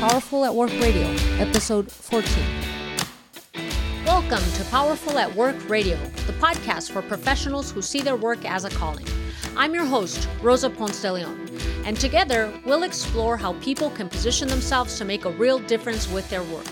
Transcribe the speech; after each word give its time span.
Powerful 0.00 0.44
at 0.44 0.54
Work 0.54 0.72
Radio, 0.80 1.06
episode 1.38 1.90
14. 1.90 2.44
Welcome 4.04 4.42
to 4.52 4.64
Powerful 4.64 5.18
at 5.18 5.34
Work 5.34 5.56
Radio, 5.68 5.96
the 6.26 6.32
podcast 6.34 6.90
for 6.90 7.00
professionals 7.00 7.70
who 7.70 7.80
see 7.80 8.00
their 8.00 8.16
work 8.16 8.44
as 8.44 8.64
a 8.64 8.70
calling. 8.70 9.06
I'm 9.56 9.72
your 9.72 9.84
host, 9.84 10.28
Rosa 10.42 10.68
Ponce 10.68 11.00
de 11.00 11.12
Leon, 11.12 11.48
and 11.84 11.96
together 11.96 12.52
we'll 12.66 12.82
explore 12.82 13.36
how 13.36 13.54
people 13.60 13.90
can 13.90 14.08
position 14.08 14.48
themselves 14.48 14.98
to 14.98 15.04
make 15.04 15.24
a 15.24 15.30
real 15.30 15.60
difference 15.60 16.10
with 16.10 16.28
their 16.28 16.42
work. 16.42 16.66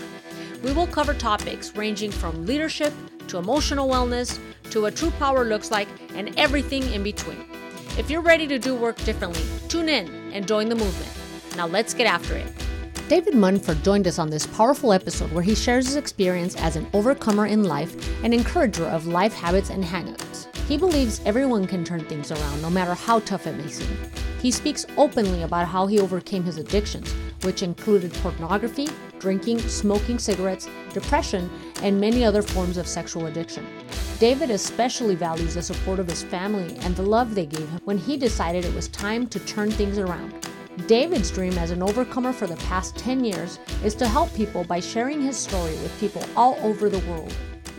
We 0.61 0.73
will 0.73 0.87
cover 0.87 1.13
topics 1.13 1.75
ranging 1.75 2.11
from 2.11 2.45
leadership 2.45 2.93
to 3.29 3.37
emotional 3.37 3.89
wellness 3.89 4.37
to 4.69 4.81
what 4.81 4.95
true 4.95 5.11
power 5.11 5.45
looks 5.45 5.71
like 5.71 5.87
and 6.15 6.37
everything 6.37 6.83
in 6.91 7.03
between. 7.03 7.45
If 7.97 8.09
you're 8.09 8.21
ready 8.21 8.47
to 8.47 8.59
do 8.59 8.75
work 8.75 8.97
differently, 9.03 9.43
tune 9.69 9.87
in 9.87 10.09
and 10.33 10.47
join 10.47 10.67
the 10.67 10.75
movement. 10.75 11.11
Now 11.55 11.67
let's 11.67 11.93
get 11.93 12.05
after 12.07 12.35
it. 12.35 12.62
David 13.09 13.35
Munford 13.35 13.83
joined 13.83 14.07
us 14.07 14.17
on 14.17 14.29
this 14.29 14.47
powerful 14.47 14.93
episode 14.93 15.29
where 15.33 15.43
he 15.43 15.55
shares 15.55 15.87
his 15.87 15.97
experience 15.97 16.55
as 16.55 16.77
an 16.77 16.87
overcomer 16.93 17.47
in 17.47 17.65
life 17.65 17.93
and 18.23 18.33
encourager 18.33 18.85
of 18.85 19.07
life 19.07 19.33
habits 19.33 19.69
and 19.69 19.83
hangups. 19.83 20.47
He 20.67 20.77
believes 20.77 21.19
everyone 21.25 21.67
can 21.67 21.83
turn 21.83 22.05
things 22.05 22.31
around 22.31 22.61
no 22.61 22.69
matter 22.69 22.93
how 22.93 23.19
tough 23.19 23.45
it 23.45 23.57
may 23.57 23.67
seem. 23.67 23.97
He 24.41 24.51
speaks 24.51 24.85
openly 24.95 25.43
about 25.43 25.67
how 25.67 25.85
he 25.85 25.99
overcame 25.99 26.45
his 26.45 26.57
addictions, 26.57 27.13
which 27.41 27.61
included 27.61 28.13
pornography, 28.13 28.87
drinking, 29.19 29.59
smoking 29.59 30.17
cigarettes, 30.17 30.69
depression, 30.93 31.49
and 31.81 31.99
many 31.99 32.23
other 32.23 32.41
forms 32.41 32.77
of 32.77 32.87
sexual 32.87 33.25
addiction. 33.25 33.67
David 34.17 34.49
especially 34.49 35.15
values 35.15 35.55
the 35.55 35.61
support 35.61 35.99
of 35.99 36.07
his 36.07 36.23
family 36.23 36.77
and 36.79 36.95
the 36.95 37.03
love 37.03 37.35
they 37.35 37.45
gave 37.45 37.67
him 37.67 37.81
when 37.83 37.97
he 37.97 38.15
decided 38.15 38.63
it 38.63 38.73
was 38.73 38.87
time 38.87 39.27
to 39.27 39.39
turn 39.41 39.69
things 39.69 39.97
around. 39.97 40.33
David's 40.87 41.29
dream 41.29 41.55
as 41.59 41.69
an 41.69 41.83
overcomer 41.83 42.33
for 42.33 42.47
the 42.47 42.55
past 42.55 42.97
10 42.97 43.23
years 43.23 43.59
is 43.83 43.93
to 43.95 44.07
help 44.07 44.33
people 44.33 44.63
by 44.63 44.79
sharing 44.79 45.21
his 45.21 45.37
story 45.37 45.71
with 45.71 45.99
people 45.99 46.23
all 46.35 46.57
over 46.63 46.89
the 46.89 46.97
world. 47.11 47.33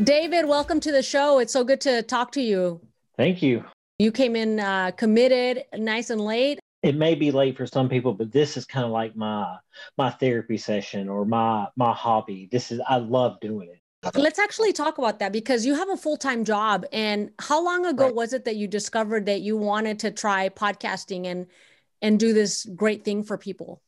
David, 0.05 0.47
welcome 0.47 0.78
to 0.81 0.92
the 0.92 1.03
show. 1.03 1.41
It's 1.41 1.53
so 1.53 1.65
good 1.65 1.81
to 1.83 2.03
talk 2.03 2.31
to 2.33 2.41
you. 2.41 2.81
Thank 3.17 3.42
you. 3.42 3.65
You 3.98 4.12
came 4.12 4.37
in 4.37 4.61
uh, 4.61 4.92
committed, 4.92 5.65
nice 5.77 6.11
and 6.11 6.20
late. 6.20 6.61
It 6.84 6.95
may 6.95 7.17
be 7.17 7.33
late 7.33 7.56
for 7.56 7.67
some 7.67 7.89
people, 7.89 8.15
but 8.15 8.31
this 8.31 8.56
is 8.56 8.65
kind 8.65 8.84
of 8.84 8.92
like 8.92 9.17
my 9.17 9.56
my 9.98 10.11
therapy 10.11 10.56
session 10.56 11.09
or 11.09 11.25
my 11.25 11.67
my 11.77 11.92
hobby. 11.92 12.48
This 12.53 12.70
is 12.70 12.81
I 12.89 12.97
love 12.97 13.41
doing 13.41 13.70
it. 13.70 13.81
Let's 14.15 14.39
actually 14.39 14.72
talk 14.72 14.98
about 14.98 15.19
that 15.20 15.33
because 15.33 15.65
you 15.65 15.75
have 15.75 15.89
a 15.89 15.97
full 15.97 16.17
time 16.17 16.45
job. 16.45 16.84
And 16.92 17.31
how 17.39 17.65
long 17.65 17.87
ago 17.87 18.06
right. 18.06 18.15
was 18.15 18.33
it 18.33 18.45
that 18.45 18.56
you 18.56 18.69
discovered 18.69 19.27
that 19.27 19.41
you 19.41 19.56
wanted 19.56 19.98
to 20.00 20.11
try 20.11 20.48
podcasting 20.48 21.27
and 21.27 21.47
and 22.05 22.20
do 22.20 22.34
this 22.34 22.66
great 22.66 23.02
thing 23.02 23.24
for 23.24 23.38
people? 23.38 23.80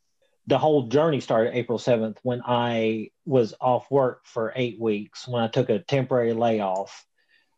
The 0.47 0.56
whole 0.56 0.89
journey 0.89 1.20
started 1.20 1.55
April 1.55 1.78
7th 1.78 2.17
when 2.22 2.41
I 2.47 3.11
was 3.27 3.53
off 3.61 3.91
work 3.91 4.22
for 4.25 4.55
eight 4.56 4.81
weeks, 4.81 5.28
when 5.28 5.42
I 5.42 5.48
took 5.48 5.69
a 5.69 5.81
temporary 5.81 6.33
layoff 6.33 7.05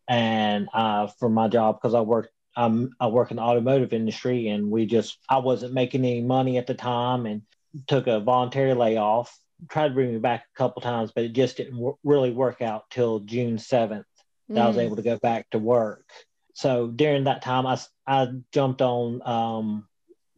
and 0.09 0.69
uh, 0.75 1.07
for 1.19 1.29
my 1.29 1.47
job 1.47 1.77
because 1.81 1.95
I 1.95 2.01
worked 2.01 2.31
um, 2.57 2.91
I 2.99 3.07
work 3.07 3.31
in 3.31 3.37
the 3.37 3.43
automotive 3.43 3.93
industry 3.93 4.49
and 4.49 4.69
we 4.69 4.85
just 4.85 5.19
I 5.29 5.39
wasn't 5.39 5.75
making 5.75 6.05
any 6.05 6.23
money 6.23 6.59
at 6.59 6.67
the 6.67 6.75
time 6.75 7.27
and 7.27 7.43
took 7.87 8.09
a 8.09 8.19
voluntary 8.19 8.75
layoff. 8.75 9.39
Tried 9.69 9.89
to 9.89 9.95
bring 9.95 10.13
me 10.13 10.19
back 10.19 10.43
a 10.43 10.59
couple 10.59 10.83
times, 10.83 11.13
but 11.15 11.23
it 11.23 11.35
just 11.35 11.59
didn't 11.59 11.75
w- 11.75 11.97
really 12.03 12.33
work 12.33 12.63
out 12.63 12.91
till 12.91 13.21
June 13.21 13.59
7th 13.59 14.05
that 14.49 14.55
mm. 14.55 14.61
I 14.61 14.67
was 14.67 14.77
mm. 14.77 14.83
able 14.83 14.97
to 14.97 15.03
go 15.03 15.19
back 15.19 15.49
to 15.51 15.59
work. 15.61 16.11
So 16.55 16.89
during 16.89 17.25
that 17.25 17.43
time, 17.43 17.67
I, 17.67 17.79
I 18.07 18.29
jumped 18.53 18.83
on 18.83 19.23
um, 19.25 19.88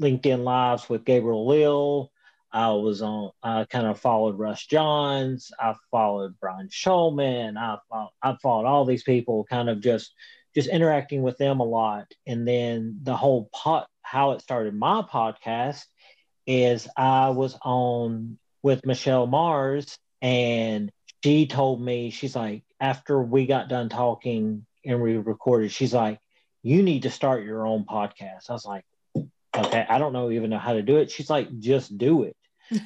LinkedIn 0.01 0.43
Lives 0.43 0.89
with 0.89 1.05
Gabriel 1.05 1.47
Lill. 1.47 2.11
I 2.53 2.71
was 2.73 3.01
on, 3.03 3.31
I 3.43 3.65
kind 3.65 3.87
of 3.87 4.01
followed 4.01 4.39
Russ 4.39 4.67
Johns. 4.67 5.53
I 5.59 5.75
followed 5.91 6.35
Brian 6.41 6.69
Schulman. 6.69 7.57
I, 7.57 7.79
I 8.23 8.37
followed 8.43 8.67
all 8.67 8.85
these 8.85 9.05
people, 9.05 9.45
kind 9.45 9.69
of 9.69 9.81
just, 9.81 10.13
just 10.55 10.69
interacting 10.69 11.23
with 11.23 11.39
them 11.39 11.61
a 11.61 11.65
lot. 11.65 12.13
And 12.27 12.47
then 12.49 12.99
the 13.03 13.17
whole 13.17 13.49
pot, 13.53 13.89
how 14.03 14.33
it 14.33 14.41
started 14.41 14.75
my 14.75 15.03
podcast 15.03 15.85
is 16.47 16.89
I 16.97 17.31
was 17.31 17.57
on 17.63 18.39
with 18.63 18.85
Michelle 18.85 19.29
Mars 19.29 19.97
and 20.21 20.91
she 21.23 21.47
told 21.47 21.81
me, 21.81 22.11
she's 22.11 22.35
like, 22.35 22.65
after 22.81 23.23
we 23.23 23.47
got 23.47 23.69
done 23.69 23.89
talking 23.89 24.67
and 24.85 25.01
we 25.01 25.17
recorded, 25.19 25.71
she's 25.71 25.95
like, 25.95 26.19
you 26.63 26.83
need 26.83 27.03
to 27.03 27.11
start 27.11 27.45
your 27.45 27.67
own 27.67 27.85
podcast. 27.85 28.51
I 28.51 28.53
was 28.55 28.67
like, 28.67 28.85
okay, 29.57 29.87
I 29.89 29.99
don't 29.99 30.13
know 30.13 30.31
even 30.31 30.51
know 30.51 30.59
how 30.59 30.75
to 30.75 30.83
do 30.83 30.97
it. 30.97 31.11
She's 31.11 31.31
like, 31.31 31.59
just 31.59 31.97
do 31.97 32.25
it. 32.25 32.37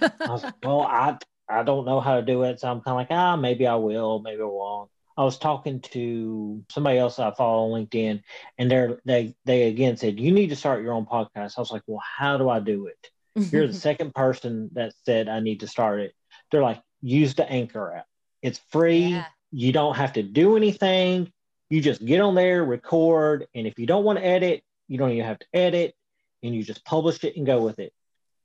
I 0.03 0.31
was 0.31 0.45
like, 0.45 0.55
well, 0.65 0.83
I 0.83 1.19
I 1.49 1.63
don't 1.63 1.85
know 1.85 2.01
how 2.01 2.17
to 2.17 2.23
do 2.23 2.43
it, 2.45 2.61
so 2.61 2.69
I'm 2.71 2.81
kind 2.81 2.95
of 2.95 2.97
like, 2.97 3.11
ah, 3.11 3.37
maybe 3.37 3.67
I 3.67 3.75
will, 3.77 4.21
maybe 4.21 4.43
I 4.43 4.47
won't. 4.47 4.91
I 5.17 5.23
was 5.23 5.39
talking 5.39 5.81
to 5.81 6.65
somebody 6.71 6.99
else 6.99 7.19
I 7.19 7.33
follow 7.33 7.73
on 7.73 7.87
LinkedIn, 7.87 8.23
and 8.59 8.71
they 8.71 8.97
they 9.05 9.35
they 9.45 9.63
again 9.65 9.97
said, 9.97 10.19
you 10.19 10.33
need 10.33 10.49
to 10.49 10.57
start 10.57 10.83
your 10.83 10.95
own 10.95 11.07
podcast. 11.07 11.55
I 11.57 11.61
was 11.61 11.71
like, 11.71 11.83
well, 11.87 12.03
how 12.03 12.39
do 12.39 12.49
I 12.49 12.61
do 12.61 12.87
it? 12.87 13.11
You're 13.53 13.67
the 13.67 13.75
second 13.89 14.15
person 14.15 14.71
that 14.73 14.95
said 15.05 15.29
I 15.29 15.41
need 15.41 15.61
to 15.61 15.69
start 15.69 16.01
it. 16.01 16.15
They're 16.51 16.63
like, 16.63 16.81
use 17.01 17.35
the 17.35 17.49
Anchor 17.49 17.95
app. 17.95 18.07
It's 18.43 18.61
free. 18.71 19.07
Yeah. 19.07 19.27
You 19.53 19.73
don't 19.73 19.95
have 19.95 20.15
to 20.15 20.23
do 20.23 20.57
anything. 20.57 21.33
You 21.71 21.81
just 21.81 22.05
get 22.05 22.21
on 22.21 22.35
there, 22.35 22.65
record, 22.65 23.47
and 23.55 23.67
if 23.67 23.79
you 23.79 23.87
don't 23.87 24.05
want 24.05 24.19
to 24.19 24.25
edit, 24.25 24.65
you 24.89 24.99
don't 24.99 25.13
even 25.13 25.25
have 25.25 25.39
to 25.39 25.47
edit 25.55 25.95
and 26.45 26.55
you 26.55 26.63
just 26.63 26.85
publish 26.85 27.25
it 27.25 27.37
and 27.37 27.47
go 27.47 27.63
with 27.63 27.79
it. 27.79 27.93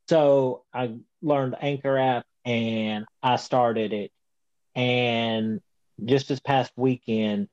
So 0.07 0.63
I 0.73 0.95
learned 1.21 1.55
Anchor 1.61 1.97
app 1.97 2.25
and 2.45 3.05
I 3.21 3.35
started 3.35 3.93
it. 3.93 4.11
And 4.73 5.61
just 6.03 6.29
this 6.29 6.39
past 6.39 6.71
weekend, 6.75 7.49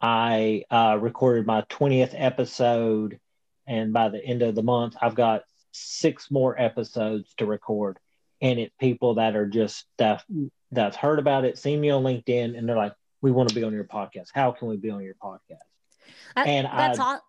I 0.00 0.64
uh, 0.70 0.96
recorded 0.98 1.46
my 1.46 1.62
20th 1.62 2.14
episode. 2.14 3.18
And 3.66 3.92
by 3.92 4.08
the 4.08 4.24
end 4.24 4.42
of 4.42 4.54
the 4.54 4.62
month, 4.62 4.96
I've 5.02 5.14
got 5.14 5.42
six 5.72 6.30
more 6.30 6.58
episodes 6.58 7.34
to 7.38 7.46
record. 7.46 7.98
And 8.40 8.58
it's 8.58 8.74
people 8.80 9.16
that 9.16 9.36
are 9.36 9.46
just 9.46 9.84
that 9.98 10.24
that's 10.72 10.96
heard 10.96 11.18
about 11.18 11.44
it, 11.44 11.58
seen 11.58 11.80
me 11.80 11.90
on 11.90 12.02
LinkedIn, 12.02 12.56
and 12.56 12.66
they're 12.66 12.76
like, 12.76 12.94
"We 13.20 13.30
want 13.32 13.50
to 13.50 13.54
be 13.54 13.64
on 13.64 13.72
your 13.74 13.84
podcast. 13.84 14.28
How 14.32 14.52
can 14.52 14.68
we 14.68 14.78
be 14.78 14.88
on 14.88 15.02
your 15.02 15.14
podcast?" 15.14 15.58
and 16.36 16.66
that's 16.66 16.98
I, 16.98 17.04
all 17.04 17.20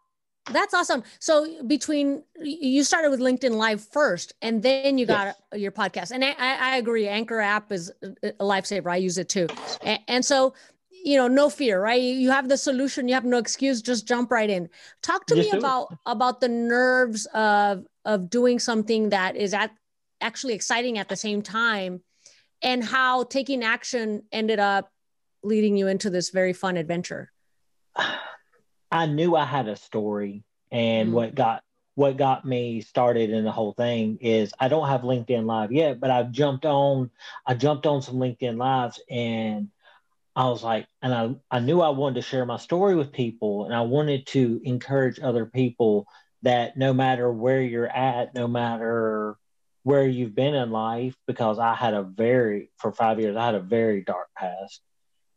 that's 0.49 0.73
awesome. 0.73 1.03
So 1.19 1.63
between 1.63 2.23
you 2.41 2.83
started 2.83 3.09
with 3.11 3.19
LinkedIn 3.19 3.51
Live 3.51 3.81
first, 3.81 4.33
and 4.41 4.63
then 4.63 4.97
you 4.97 5.05
got 5.05 5.35
yes. 5.51 5.61
your 5.61 5.71
podcast. 5.71 6.11
And 6.11 6.23
I, 6.23 6.33
I, 6.37 6.77
agree, 6.77 7.07
Anchor 7.07 7.39
app 7.39 7.71
is 7.71 7.91
uh, 8.03 8.07
a 8.23 8.43
lifesaver. 8.43 8.91
I 8.91 8.97
use 8.97 9.17
it 9.17 9.29
too. 9.29 9.47
And, 9.83 9.99
and, 10.07 10.25
so, 10.25 10.55
you 10.89 11.17
know, 11.17 11.27
no 11.27 11.49
fear, 11.49 11.79
right? 11.79 12.01
You 12.01 12.31
have 12.31 12.49
the 12.49 12.57
solution. 12.57 13.07
You 13.07 13.13
have 13.13 13.25
no 13.25 13.37
excuse. 13.37 13.81
Just 13.81 14.07
jump 14.07 14.31
right 14.31 14.49
in. 14.49 14.69
Talk 15.03 15.27
to 15.27 15.35
just 15.35 15.53
me 15.53 15.59
about 15.59 15.91
it. 15.91 15.97
about 16.05 16.41
the 16.41 16.49
nerves 16.49 17.27
of 17.27 17.85
of 18.03 18.29
doing 18.29 18.57
something 18.57 19.09
that 19.09 19.35
is 19.35 19.53
at 19.53 19.71
actually 20.21 20.53
exciting 20.53 20.97
at 20.97 21.07
the 21.07 21.15
same 21.15 21.43
time, 21.43 22.01
and 22.63 22.83
how 22.83 23.23
taking 23.25 23.63
action 23.63 24.23
ended 24.31 24.59
up 24.59 24.91
leading 25.43 25.77
you 25.77 25.87
into 25.87 26.09
this 26.09 26.31
very 26.31 26.53
fun 26.53 26.77
adventure. 26.77 27.31
I 28.91 29.05
knew 29.05 29.35
I 29.35 29.45
had 29.45 29.67
a 29.67 29.75
story, 29.75 30.43
and 30.71 31.07
mm-hmm. 31.07 31.15
what 31.15 31.35
got 31.35 31.63
what 31.95 32.17
got 32.17 32.45
me 32.45 32.81
started 32.81 33.29
in 33.29 33.43
the 33.43 33.51
whole 33.51 33.73
thing 33.73 34.17
is 34.21 34.53
I 34.59 34.69
don't 34.69 34.87
have 34.87 35.01
LinkedIn 35.01 35.45
Live 35.45 35.71
yet, 35.71 35.99
but 35.99 36.09
I've 36.09 36.31
jumped 36.31 36.65
on 36.65 37.11
I 37.45 37.53
jumped 37.53 37.85
on 37.85 38.01
some 38.01 38.15
LinkedIn 38.15 38.57
Lives 38.57 39.01
and 39.09 39.69
I 40.35 40.47
was 40.47 40.63
like, 40.63 40.87
and 41.01 41.13
I, 41.13 41.35
I 41.57 41.59
knew 41.59 41.81
I 41.81 41.89
wanted 41.89 42.15
to 42.15 42.21
share 42.21 42.45
my 42.45 42.57
story 42.57 42.95
with 42.95 43.11
people 43.11 43.65
and 43.65 43.75
I 43.75 43.81
wanted 43.81 44.27
to 44.27 44.61
encourage 44.63 45.19
other 45.19 45.45
people 45.45 46.07
that 46.43 46.77
no 46.77 46.93
matter 46.93 47.31
where 47.31 47.61
you're 47.61 47.89
at, 47.89 48.33
no 48.33 48.47
matter 48.47 49.35
where 49.83 50.07
you've 50.07 50.35
been 50.35 50.55
in 50.55 50.71
life, 50.71 51.15
because 51.27 51.59
I 51.59 51.75
had 51.75 51.93
a 51.93 52.03
very, 52.03 52.71
for 52.77 52.93
five 52.93 53.19
years, 53.19 53.35
I 53.35 53.45
had 53.45 53.55
a 53.55 53.59
very 53.59 54.03
dark 54.03 54.27
past. 54.37 54.81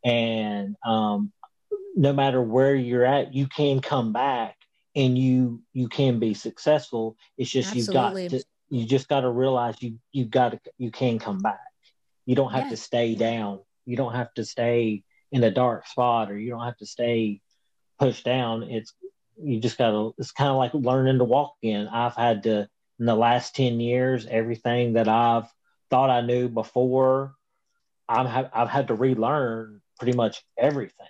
And 0.04 0.76
um, 0.86 1.32
no 1.94 2.12
matter 2.12 2.42
where 2.42 2.74
you're 2.74 3.04
at, 3.04 3.34
you 3.34 3.46
can 3.46 3.80
come 3.80 4.12
back 4.12 4.56
and 4.96 5.18
you 5.18 5.62
you 5.72 5.88
can 5.88 6.18
be 6.18 6.34
successful. 6.34 7.16
It's 7.38 7.50
just 7.50 7.74
Absolutely. 7.74 8.22
you've 8.22 8.32
got 8.32 8.38
to 8.38 8.44
you 8.70 8.86
just 8.86 9.08
got 9.08 9.20
to 9.20 9.30
realize 9.30 9.80
you 9.80 9.98
you 10.12 10.24
got 10.24 10.50
to 10.50 10.60
you 10.78 10.90
can 10.90 11.18
come 11.18 11.38
back. 11.38 11.60
You 12.26 12.34
don't 12.34 12.52
have 12.52 12.70
to 12.70 12.76
stay 12.76 13.14
down. 13.14 13.60
You 13.86 13.96
don't 13.96 14.14
have 14.14 14.32
to 14.34 14.44
stay 14.44 15.02
in 15.30 15.44
a 15.44 15.50
dark 15.50 15.86
spot 15.86 16.30
or 16.30 16.38
you 16.38 16.50
don't 16.50 16.64
have 16.64 16.76
to 16.78 16.86
stay 16.86 17.40
pushed 17.98 18.24
down. 18.24 18.64
It's 18.64 18.94
you 19.40 19.60
just 19.60 19.78
got 19.78 19.90
to 19.90 20.14
it's 20.18 20.32
kind 20.32 20.50
of 20.50 20.56
like 20.56 20.74
learning 20.74 21.18
to 21.18 21.24
walk 21.24 21.56
again. 21.62 21.88
I've 21.88 22.16
had 22.16 22.44
to 22.44 22.68
in 22.98 23.06
the 23.06 23.14
last 23.14 23.54
10 23.56 23.80
years 23.80 24.26
everything 24.30 24.94
that 24.94 25.08
I've 25.08 25.48
thought 25.90 26.10
I 26.10 26.20
knew 26.20 26.48
before 26.48 27.34
I've 28.08 28.48
I've 28.52 28.68
had 28.68 28.88
to 28.88 28.94
relearn 28.94 29.80
pretty 29.98 30.16
much 30.16 30.44
everything 30.58 31.06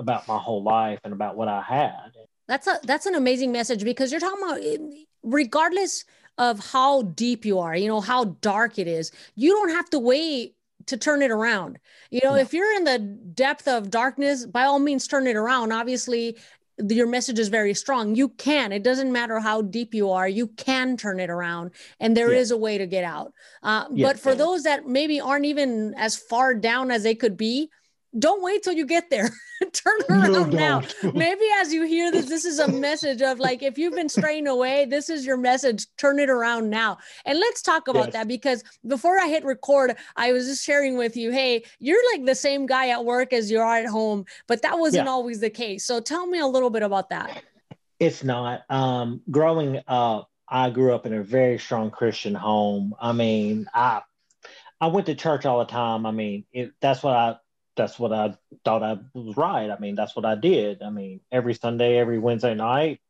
about 0.00 0.26
my 0.26 0.38
whole 0.38 0.62
life 0.62 0.98
and 1.04 1.12
about 1.12 1.36
what 1.36 1.46
I 1.46 1.60
had. 1.60 2.12
That's 2.48 2.66
a 2.66 2.80
that's 2.82 3.06
an 3.06 3.14
amazing 3.14 3.52
message 3.52 3.84
because 3.84 4.10
you're 4.10 4.20
talking 4.20 4.42
about 4.42 4.60
regardless 5.22 6.04
of 6.38 6.58
how 6.58 7.02
deep 7.02 7.44
you 7.44 7.58
are, 7.58 7.76
you 7.76 7.86
know, 7.86 8.00
how 8.00 8.24
dark 8.40 8.78
it 8.78 8.88
is. 8.88 9.12
You 9.36 9.52
don't 9.52 9.70
have 9.70 9.90
to 9.90 9.98
wait 9.98 10.56
to 10.86 10.96
turn 10.96 11.22
it 11.22 11.30
around. 11.30 11.78
You 12.10 12.20
know, 12.24 12.34
no. 12.34 12.40
if 12.40 12.52
you're 12.54 12.74
in 12.74 12.84
the 12.84 12.98
depth 12.98 13.68
of 13.68 13.90
darkness, 13.90 14.46
by 14.46 14.64
all 14.64 14.78
means 14.78 15.06
turn 15.06 15.26
it 15.26 15.36
around. 15.36 15.72
Obviously, 15.72 16.38
your 16.88 17.06
message 17.06 17.38
is 17.38 17.48
very 17.48 17.74
strong. 17.74 18.14
You 18.14 18.30
can. 18.30 18.72
It 18.72 18.82
doesn't 18.82 19.12
matter 19.12 19.38
how 19.38 19.62
deep 19.62 19.94
you 19.94 20.10
are. 20.10 20.26
You 20.26 20.48
can 20.48 20.96
turn 20.96 21.20
it 21.20 21.30
around, 21.30 21.72
and 22.00 22.16
there 22.16 22.32
yeah. 22.32 22.38
is 22.38 22.50
a 22.50 22.56
way 22.56 22.78
to 22.78 22.86
get 22.86 23.04
out. 23.04 23.32
Uh, 23.62 23.84
yeah, 23.92 24.08
but 24.08 24.18
for 24.18 24.30
yeah. 24.30 24.36
those 24.36 24.62
that 24.62 24.88
maybe 24.88 25.20
aren't 25.20 25.44
even 25.44 25.94
as 25.96 26.16
far 26.16 26.54
down 26.54 26.90
as 26.90 27.02
they 27.02 27.14
could 27.14 27.36
be, 27.36 27.70
don't 28.18 28.42
wait 28.42 28.62
till 28.62 28.72
you 28.72 28.86
get 28.86 29.10
there. 29.10 29.30
Turn 29.72 29.98
around 30.08 30.32
no, 30.32 30.44
now. 30.44 30.82
Maybe 31.14 31.44
as 31.56 31.72
you 31.72 31.84
hear 31.84 32.10
this, 32.10 32.26
this 32.26 32.44
is 32.44 32.58
a 32.58 32.68
message 32.68 33.22
of 33.22 33.38
like, 33.38 33.62
if 33.62 33.78
you've 33.78 33.94
been 33.94 34.08
straying 34.08 34.46
away, 34.46 34.84
this 34.86 35.08
is 35.08 35.24
your 35.24 35.36
message. 35.36 35.86
Turn 35.96 36.18
it 36.18 36.30
around 36.30 36.70
now. 36.70 36.98
And 37.24 37.38
let's 37.38 37.62
talk 37.62 37.88
about 37.88 38.06
yes. 38.06 38.12
that 38.14 38.28
because 38.28 38.64
before 38.86 39.18
I 39.18 39.28
hit 39.28 39.44
record, 39.44 39.96
I 40.16 40.32
was 40.32 40.46
just 40.46 40.64
sharing 40.64 40.96
with 40.96 41.16
you, 41.16 41.30
hey, 41.30 41.62
you're 41.78 42.02
like 42.12 42.24
the 42.24 42.34
same 42.34 42.66
guy 42.66 42.88
at 42.88 43.04
work 43.04 43.32
as 43.32 43.50
you 43.50 43.60
are 43.60 43.76
at 43.76 43.86
home, 43.86 44.24
but 44.48 44.62
that 44.62 44.78
wasn't 44.78 45.06
yeah. 45.06 45.10
always 45.10 45.40
the 45.40 45.50
case. 45.50 45.84
So 45.84 46.00
tell 46.00 46.26
me 46.26 46.40
a 46.40 46.46
little 46.46 46.70
bit 46.70 46.82
about 46.82 47.10
that. 47.10 47.42
It's 47.98 48.24
not. 48.24 48.62
Um, 48.70 49.20
growing 49.30 49.80
up, 49.86 50.30
I 50.48 50.70
grew 50.70 50.94
up 50.94 51.06
in 51.06 51.12
a 51.12 51.22
very 51.22 51.58
strong 51.58 51.90
Christian 51.90 52.34
home. 52.34 52.94
I 53.00 53.12
mean, 53.12 53.68
I 53.72 54.02
I 54.80 54.86
went 54.86 55.06
to 55.06 55.14
church 55.14 55.44
all 55.44 55.58
the 55.58 55.66
time. 55.66 56.06
I 56.06 56.10
mean, 56.10 56.44
it, 56.52 56.72
that's 56.80 57.02
what 57.02 57.14
I 57.14 57.36
that's 57.80 57.98
what 57.98 58.12
I 58.12 58.34
thought 58.64 58.82
I 58.82 58.98
was 59.14 59.36
right. 59.38 59.70
I 59.70 59.78
mean, 59.78 59.94
that's 59.94 60.14
what 60.14 60.26
I 60.26 60.34
did. 60.34 60.82
I 60.82 60.90
mean, 60.90 61.20
every 61.32 61.54
Sunday, 61.54 61.96
every 61.96 62.18
Wednesday 62.18 62.54
night, 62.54 63.00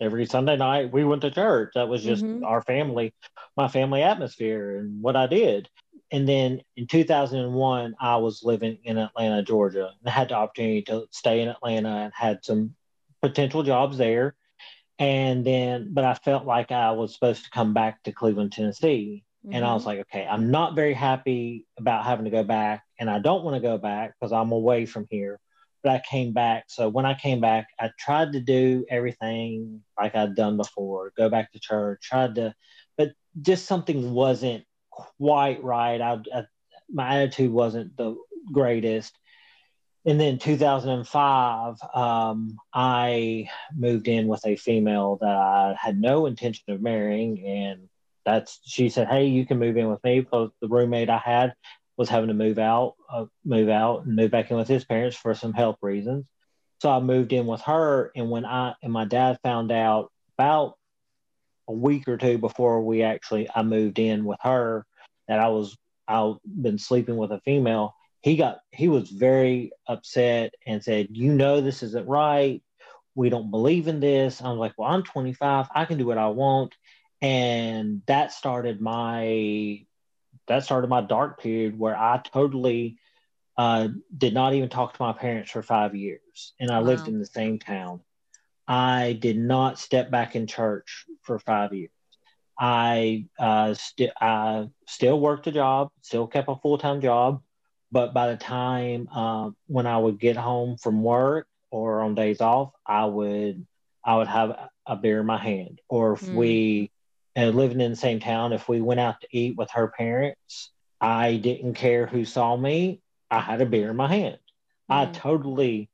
every 0.00 0.24
Sunday 0.24 0.56
night, 0.56 0.90
we 0.90 1.04
went 1.04 1.22
to 1.22 1.30
church. 1.30 1.72
That 1.74 1.88
was 1.88 2.02
just 2.02 2.24
mm-hmm. 2.24 2.42
our 2.42 2.62
family, 2.62 3.12
my 3.54 3.68
family 3.68 4.02
atmosphere, 4.02 4.78
and 4.78 5.02
what 5.02 5.14
I 5.14 5.26
did. 5.26 5.68
And 6.10 6.26
then 6.26 6.62
in 6.74 6.86
2001, 6.86 7.96
I 8.00 8.16
was 8.16 8.42
living 8.42 8.78
in 8.82 8.96
Atlanta, 8.96 9.42
Georgia, 9.42 9.92
and 10.00 10.08
I 10.08 10.10
had 10.10 10.30
the 10.30 10.36
opportunity 10.36 10.82
to 10.82 11.06
stay 11.10 11.42
in 11.42 11.48
Atlanta 11.48 11.90
and 11.90 12.12
had 12.16 12.42
some 12.42 12.74
potential 13.20 13.62
jobs 13.62 13.98
there. 13.98 14.34
And 14.98 15.44
then, 15.44 15.90
but 15.92 16.04
I 16.04 16.14
felt 16.14 16.46
like 16.46 16.72
I 16.72 16.92
was 16.92 17.12
supposed 17.12 17.44
to 17.44 17.50
come 17.50 17.74
back 17.74 18.02
to 18.04 18.12
Cleveland, 18.12 18.52
Tennessee. 18.52 19.24
Mm-hmm. 19.48 19.56
And 19.56 19.64
I 19.64 19.72
was 19.72 19.82
mm-hmm. 19.82 19.88
like, 19.88 20.00
okay, 20.00 20.26
I'm 20.26 20.50
not 20.50 20.74
very 20.74 20.92
happy 20.92 21.64
about 21.78 22.04
having 22.04 22.26
to 22.26 22.30
go 22.30 22.44
back, 22.44 22.84
and 23.00 23.08
I 23.08 23.18
don't 23.18 23.44
want 23.44 23.56
to 23.56 23.66
go 23.66 23.78
back 23.78 24.12
because 24.20 24.30
I'm 24.30 24.52
away 24.52 24.84
from 24.84 25.06
here. 25.10 25.40
But 25.82 25.92
I 25.92 26.02
came 26.10 26.32
back. 26.32 26.64
So 26.68 26.88
when 26.88 27.06
I 27.06 27.14
came 27.14 27.40
back, 27.40 27.68
I 27.80 27.90
tried 27.98 28.32
to 28.32 28.40
do 28.40 28.84
everything 28.90 29.82
like 29.98 30.14
I'd 30.14 30.34
done 30.34 30.58
before, 30.58 31.12
go 31.16 31.30
back 31.30 31.52
to 31.52 31.60
church, 31.60 32.00
tried 32.02 32.34
to, 32.34 32.54
but 32.98 33.12
just 33.40 33.66
something 33.66 34.12
wasn't 34.12 34.64
quite 34.90 35.62
right. 35.62 36.00
I, 36.00 36.18
I 36.34 36.42
my 36.90 37.16
attitude 37.16 37.52
wasn't 37.52 37.96
the 37.96 38.16
greatest. 38.52 39.16
And 40.04 40.20
then 40.20 40.38
2005, 40.38 41.76
um, 41.94 42.58
I 42.74 43.48
moved 43.74 44.08
in 44.08 44.26
with 44.26 44.44
a 44.44 44.56
female 44.56 45.18
that 45.20 45.36
I 45.36 45.76
had 45.78 45.98
no 45.98 46.26
intention 46.26 46.72
of 46.72 46.82
marrying, 46.82 47.46
and 47.46 47.88
that's 48.28 48.60
she 48.64 48.88
said, 48.90 49.08
"Hey, 49.08 49.26
you 49.26 49.46
can 49.46 49.58
move 49.58 49.76
in 49.76 49.88
with 49.88 50.02
me." 50.04 50.20
Because 50.20 50.50
the 50.60 50.68
roommate 50.68 51.08
I 51.08 51.18
had 51.18 51.54
was 51.96 52.08
having 52.08 52.28
to 52.28 52.34
move 52.34 52.58
out, 52.58 52.94
uh, 53.10 53.26
move 53.44 53.68
out, 53.68 54.04
and 54.04 54.14
move 54.14 54.30
back 54.30 54.50
in 54.50 54.56
with 54.56 54.68
his 54.68 54.84
parents 54.84 55.16
for 55.16 55.34
some 55.34 55.52
health 55.52 55.78
reasons. 55.82 56.26
So 56.80 56.90
I 56.90 57.00
moved 57.00 57.32
in 57.32 57.46
with 57.46 57.62
her, 57.62 58.12
and 58.14 58.30
when 58.30 58.44
I 58.44 58.74
and 58.82 58.92
my 58.92 59.04
dad 59.04 59.38
found 59.42 59.72
out 59.72 60.12
about 60.36 60.74
a 61.68 61.72
week 61.72 62.06
or 62.06 62.16
two 62.16 62.38
before 62.38 62.82
we 62.82 63.02
actually 63.02 63.48
I 63.54 63.62
moved 63.62 63.98
in 63.98 64.24
with 64.24 64.38
her 64.42 64.86
that 65.26 65.40
I 65.40 65.48
was 65.48 65.76
I've 66.06 66.36
been 66.44 66.78
sleeping 66.78 67.16
with 67.16 67.32
a 67.32 67.40
female. 67.40 67.94
He 68.20 68.36
got 68.36 68.60
he 68.72 68.88
was 68.88 69.10
very 69.10 69.72
upset 69.86 70.54
and 70.66 70.82
said, 70.82 71.08
"You 71.10 71.32
know 71.32 71.60
this 71.60 71.82
isn't 71.82 72.08
right. 72.08 72.62
We 73.14 73.30
don't 73.30 73.50
believe 73.50 73.88
in 73.88 74.00
this." 74.00 74.42
I 74.42 74.50
was 74.50 74.58
like, 74.58 74.74
"Well, 74.76 74.90
I'm 74.90 75.02
25. 75.02 75.66
I 75.74 75.84
can 75.86 75.98
do 75.98 76.06
what 76.06 76.18
I 76.18 76.28
want." 76.28 76.74
And 77.20 78.02
that 78.06 78.32
started 78.32 78.80
my 78.80 79.84
that 80.46 80.64
started 80.64 80.88
my 80.88 81.00
dark 81.02 81.40
period 81.40 81.78
where 81.78 81.96
I 81.96 82.18
totally 82.18 82.98
uh, 83.56 83.88
did 84.16 84.34
not 84.34 84.54
even 84.54 84.68
talk 84.68 84.94
to 84.94 85.02
my 85.02 85.12
parents 85.12 85.50
for 85.50 85.62
five 85.62 85.94
years, 85.94 86.54
and 86.60 86.70
I 86.70 86.78
wow. 86.78 86.84
lived 86.86 87.08
in 87.08 87.18
the 87.18 87.26
same 87.26 87.58
town. 87.58 88.00
I 88.66 89.18
did 89.20 89.38
not 89.38 89.78
step 89.78 90.10
back 90.10 90.36
in 90.36 90.46
church 90.46 91.06
for 91.22 91.38
five 91.38 91.72
years. 91.74 91.90
I 92.58 93.26
uh, 93.38 93.74
st- 93.74 94.12
I 94.20 94.68
still 94.86 95.20
worked 95.20 95.46
a 95.46 95.52
job, 95.52 95.90
still 96.02 96.26
kept 96.26 96.48
a 96.48 96.56
full 96.56 96.78
time 96.78 97.00
job, 97.00 97.42
but 97.90 98.14
by 98.14 98.28
the 98.30 98.36
time 98.36 99.08
uh, 99.12 99.50
when 99.66 99.86
I 99.86 99.98
would 99.98 100.18
get 100.18 100.36
home 100.36 100.76
from 100.76 101.02
work 101.02 101.46
or 101.70 102.00
on 102.00 102.14
days 102.14 102.40
off, 102.40 102.72
I 102.86 103.04
would 103.06 103.66
I 104.04 104.16
would 104.16 104.28
have 104.28 104.68
a 104.86 104.96
beer 104.96 105.20
in 105.20 105.26
my 105.26 105.38
hand, 105.38 105.80
or 105.88 106.14
if 106.14 106.22
mm. 106.22 106.32
we 106.32 106.90
and 107.38 107.54
living 107.54 107.80
in 107.80 107.92
the 107.92 107.96
same 107.96 108.18
town, 108.18 108.52
if 108.52 108.68
we 108.68 108.80
went 108.80 108.98
out 108.98 109.20
to 109.20 109.28
eat 109.30 109.56
with 109.56 109.70
her 109.70 109.86
parents, 109.96 110.72
I 111.00 111.36
didn't 111.36 111.74
care 111.74 112.04
who 112.04 112.24
saw 112.24 112.56
me. 112.56 113.00
I 113.30 113.38
had 113.38 113.60
a 113.60 113.66
beer 113.66 113.90
in 113.90 113.96
my 113.96 114.08
hand. 114.08 114.38
Mm-hmm. 114.90 114.92
I 114.92 115.12
totally, 115.12 115.88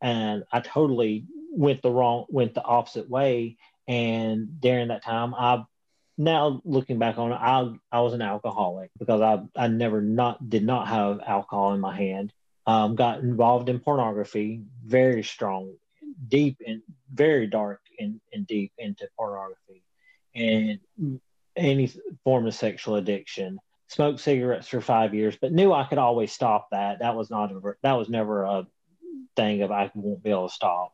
and 0.00 0.44
I 0.50 0.60
totally 0.60 1.26
went 1.52 1.82
the 1.82 1.90
wrong, 1.90 2.24
went 2.30 2.54
the 2.54 2.64
opposite 2.64 3.10
way. 3.10 3.58
And 3.88 4.58
during 4.58 4.88
that 4.88 5.04
time, 5.04 5.34
I, 5.34 5.64
now 6.16 6.62
looking 6.64 6.98
back 6.98 7.18
on 7.18 7.32
it, 7.32 7.38
I, 7.38 7.70
I 7.92 8.00
was 8.00 8.14
an 8.14 8.22
alcoholic 8.22 8.90
because 8.98 9.20
I, 9.20 9.42
I 9.54 9.68
never 9.68 10.00
not, 10.00 10.48
did 10.48 10.64
not 10.64 10.88
have 10.88 11.20
alcohol 11.26 11.74
in 11.74 11.80
my 11.80 11.94
hand. 11.94 12.32
Um, 12.66 12.94
got 12.94 13.18
involved 13.18 13.68
in 13.68 13.80
pornography, 13.80 14.62
very 14.82 15.24
strong, 15.24 15.74
deep 16.26 16.56
and 16.66 16.80
very 17.12 17.46
dark 17.48 17.82
and, 17.98 18.18
and 18.32 18.46
deep 18.46 18.72
into 18.78 19.06
pornography 19.18 19.82
and 20.34 20.78
any 21.56 21.92
form 22.24 22.46
of 22.46 22.54
sexual 22.54 22.96
addiction. 22.96 23.58
Smoked 23.88 24.20
cigarettes 24.20 24.68
for 24.68 24.80
five 24.80 25.14
years, 25.14 25.36
but 25.40 25.52
knew 25.52 25.72
I 25.72 25.84
could 25.84 25.98
always 25.98 26.32
stop 26.32 26.68
that. 26.70 27.00
That 27.00 27.16
was 27.16 27.28
not 27.28 27.50
a, 27.50 27.60
that 27.82 27.94
was 27.94 28.08
never 28.08 28.44
a 28.44 28.66
thing 29.34 29.62
of 29.62 29.72
I 29.72 29.90
won't 29.94 30.22
be 30.22 30.30
able 30.30 30.48
to 30.48 30.54
stop. 30.54 30.92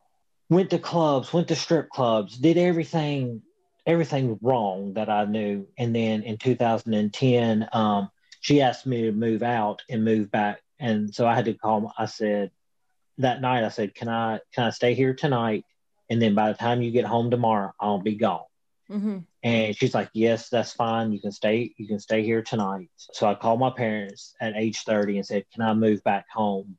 Went 0.49 0.71
to 0.71 0.79
clubs, 0.79 1.31
went 1.31 1.49
to 1.49 1.55
strip 1.55 1.89
clubs, 1.89 2.37
did 2.37 2.57
everything 2.57 3.43
everything 3.87 4.37
wrong 4.41 4.93
that 4.93 5.09
I 5.09 5.25
knew. 5.25 5.65
And 5.77 5.95
then 5.95 6.21
in 6.23 6.37
2010, 6.37 7.69
um, 7.71 8.09
she 8.41 8.61
asked 8.61 8.85
me 8.85 9.03
to 9.03 9.11
move 9.11 9.41
out 9.41 9.81
and 9.89 10.03
move 10.03 10.29
back, 10.29 10.61
and 10.79 11.13
so 11.13 11.25
I 11.25 11.33
had 11.33 11.45
to 11.45 11.53
call. 11.53 11.91
I 11.97 12.05
said 12.05 12.51
that 13.17 13.41
night, 13.41 13.63
I 13.63 13.69
said, 13.69 13.95
"Can 13.95 14.09
I 14.09 14.39
can 14.53 14.65
I 14.65 14.69
stay 14.69 14.93
here 14.93 15.13
tonight?" 15.13 15.65
And 16.09 16.21
then 16.21 16.35
by 16.35 16.51
the 16.51 16.57
time 16.57 16.81
you 16.81 16.91
get 16.91 17.05
home 17.05 17.31
tomorrow, 17.31 17.73
I'll 17.79 17.99
be 17.99 18.15
gone. 18.15 18.45
Mm-hmm. 18.89 19.17
And 19.43 19.75
she's 19.75 19.93
like, 19.93 20.09
"Yes, 20.13 20.49
that's 20.49 20.73
fine. 20.73 21.11
You 21.11 21.21
can 21.21 21.31
stay. 21.31 21.73
You 21.77 21.87
can 21.87 21.99
stay 21.99 22.23
here 22.23 22.41
tonight." 22.41 22.89
So 23.13 23.27
I 23.27 23.35
called 23.35 23.59
my 23.59 23.69
parents 23.69 24.35
at 24.41 24.55
age 24.55 24.81
thirty 24.83 25.17
and 25.17 25.25
said, 25.25 25.45
"Can 25.53 25.61
I 25.61 25.73
move 25.73 26.03
back 26.03 26.25
home?" 26.29 26.77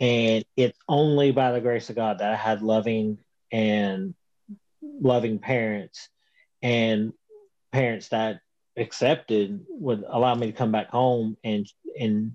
And 0.00 0.44
it's 0.56 0.78
only 0.88 1.32
by 1.32 1.52
the 1.52 1.60
grace 1.60 1.90
of 1.90 1.96
God 1.96 2.18
that 2.18 2.32
I 2.32 2.36
had 2.36 2.62
loving 2.62 3.18
and 3.52 4.14
loving 4.82 5.38
parents 5.38 6.08
and 6.62 7.12
parents 7.72 8.08
that 8.08 8.40
accepted 8.76 9.64
would 9.68 10.04
allow 10.08 10.34
me 10.34 10.46
to 10.46 10.52
come 10.52 10.72
back 10.72 10.88
home 10.88 11.36
and 11.44 11.66
and 11.98 12.32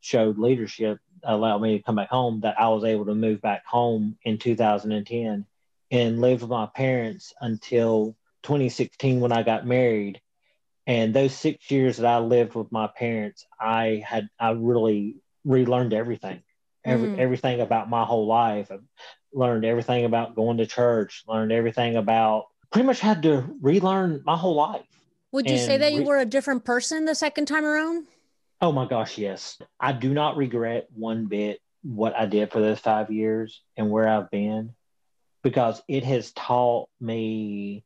showed 0.00 0.38
leadership 0.38 0.98
allowed 1.24 1.60
me 1.60 1.78
to 1.78 1.82
come 1.82 1.96
back 1.96 2.10
home 2.10 2.40
that 2.40 2.60
I 2.60 2.68
was 2.68 2.84
able 2.84 3.06
to 3.06 3.14
move 3.14 3.40
back 3.40 3.66
home 3.66 4.16
in 4.22 4.38
2010 4.38 5.46
and 5.90 6.20
live 6.20 6.42
with 6.42 6.50
my 6.50 6.66
parents 6.66 7.32
until 7.40 8.16
2016 8.42 9.20
when 9.20 9.32
I 9.32 9.42
got 9.42 9.66
married. 9.66 10.20
And 10.86 11.12
those 11.12 11.34
six 11.34 11.70
years 11.70 11.98
that 11.98 12.06
I 12.06 12.18
lived 12.18 12.54
with 12.54 12.72
my 12.72 12.86
parents, 12.86 13.46
I 13.60 14.02
had 14.06 14.28
I 14.40 14.52
really 14.52 15.16
relearned 15.44 15.92
everything, 15.92 16.42
every, 16.84 17.10
mm. 17.10 17.18
everything 17.18 17.60
about 17.60 17.90
my 17.90 18.04
whole 18.04 18.26
life. 18.26 18.70
I 18.70 18.78
learned 19.32 19.64
everything 19.64 20.06
about 20.06 20.34
going 20.34 20.58
to 20.58 20.66
church, 20.66 21.24
learned 21.28 21.52
everything 21.52 21.96
about 21.96 22.46
pretty 22.70 22.86
much 22.86 23.00
had 23.00 23.22
to 23.22 23.44
relearn 23.60 24.22
my 24.24 24.36
whole 24.36 24.54
life. 24.54 24.86
Would 25.32 25.46
you 25.46 25.56
and 25.56 25.66
say 25.66 25.76
that 25.76 25.92
you 25.92 26.00
re- 26.00 26.06
were 26.06 26.18
a 26.18 26.24
different 26.24 26.64
person 26.64 27.04
the 27.04 27.14
second 27.14 27.46
time 27.46 27.64
around? 27.64 28.06
Oh 28.60 28.72
my 28.72 28.86
gosh, 28.86 29.18
yes. 29.18 29.58
I 29.78 29.92
do 29.92 30.12
not 30.12 30.36
regret 30.36 30.88
one 30.94 31.26
bit 31.26 31.60
what 31.82 32.16
I 32.16 32.26
did 32.26 32.50
for 32.50 32.60
those 32.60 32.80
five 32.80 33.10
years 33.10 33.62
and 33.76 33.90
where 33.90 34.08
I've 34.08 34.30
been 34.30 34.74
because 35.42 35.80
it 35.86 36.02
has 36.04 36.32
taught 36.32 36.88
me 37.00 37.84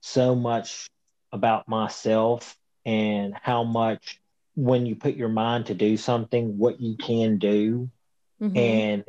so 0.00 0.34
much 0.34 0.88
about 1.32 1.68
myself 1.68 2.56
and 2.84 3.34
how 3.40 3.64
much 3.64 4.20
when 4.56 4.86
you 4.86 4.96
put 4.96 5.14
your 5.14 5.28
mind 5.28 5.66
to 5.66 5.74
do 5.74 5.96
something 5.96 6.58
what 6.58 6.80
you 6.80 6.96
can 6.96 7.38
do 7.38 7.88
mm-hmm. 8.40 8.56
and 8.56 9.04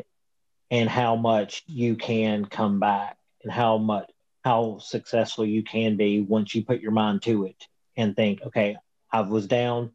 and 0.69 0.89
how 0.89 1.15
much 1.15 1.63
you 1.67 1.95
can 1.95 2.45
come 2.45 2.79
back 2.79 3.17
and 3.43 3.51
how 3.51 3.77
much 3.77 4.09
how 4.43 4.79
successful 4.79 5.45
you 5.45 5.63
can 5.63 5.97
be 5.97 6.19
once 6.21 6.55
you 6.55 6.63
put 6.63 6.81
your 6.81 6.91
mind 6.91 7.21
to 7.21 7.45
it 7.45 7.67
and 7.95 8.15
think, 8.15 8.41
okay, 8.41 8.77
I 9.11 9.21
was 9.21 9.47
down, 9.47 9.91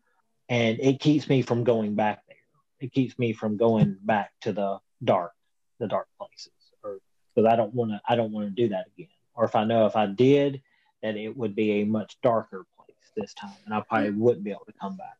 and 0.49 0.79
it 0.81 1.01
keeps 1.01 1.29
me 1.29 1.43
from 1.43 1.65
going 1.65 1.95
back 1.95 2.23
there. 2.29 2.37
It 2.81 2.93
keeps 2.93 3.19
me 3.19 3.33
from 3.33 3.57
going 3.57 3.97
back 4.03 4.31
to 4.43 4.53
the 4.53 4.79
dark, 5.03 5.33
the 5.81 5.89
dark 5.89 6.07
places, 6.19 6.53
or 6.85 6.99
because 7.35 7.51
I 7.51 7.57
don't 7.57 7.75
want 7.75 7.93
to. 7.93 8.01
I 8.07 8.17
don't 8.17 8.33
want 8.33 8.49
to 8.49 8.63
do 8.63 8.69
that 8.69 8.87
again. 8.95 9.09
Or 9.35 9.45
if 9.45 9.57
I 9.57 9.65
know 9.65 9.87
if 9.87 9.97
I 9.97 10.07
did, 10.07 10.63
that 11.07 11.17
it 11.17 11.37
would 11.37 11.55
be 11.55 11.83
a 11.83 11.85
much 11.85 12.19
darker 12.23 12.67
place 12.77 12.97
this 13.17 13.33
time, 13.35 13.53
and 13.65 13.73
I 13.73 13.81
probably 13.81 14.11
wouldn't 14.11 14.45
be 14.45 14.51
able 14.51 14.67
to 14.67 14.75
come 14.81 14.97
back. 14.97 15.17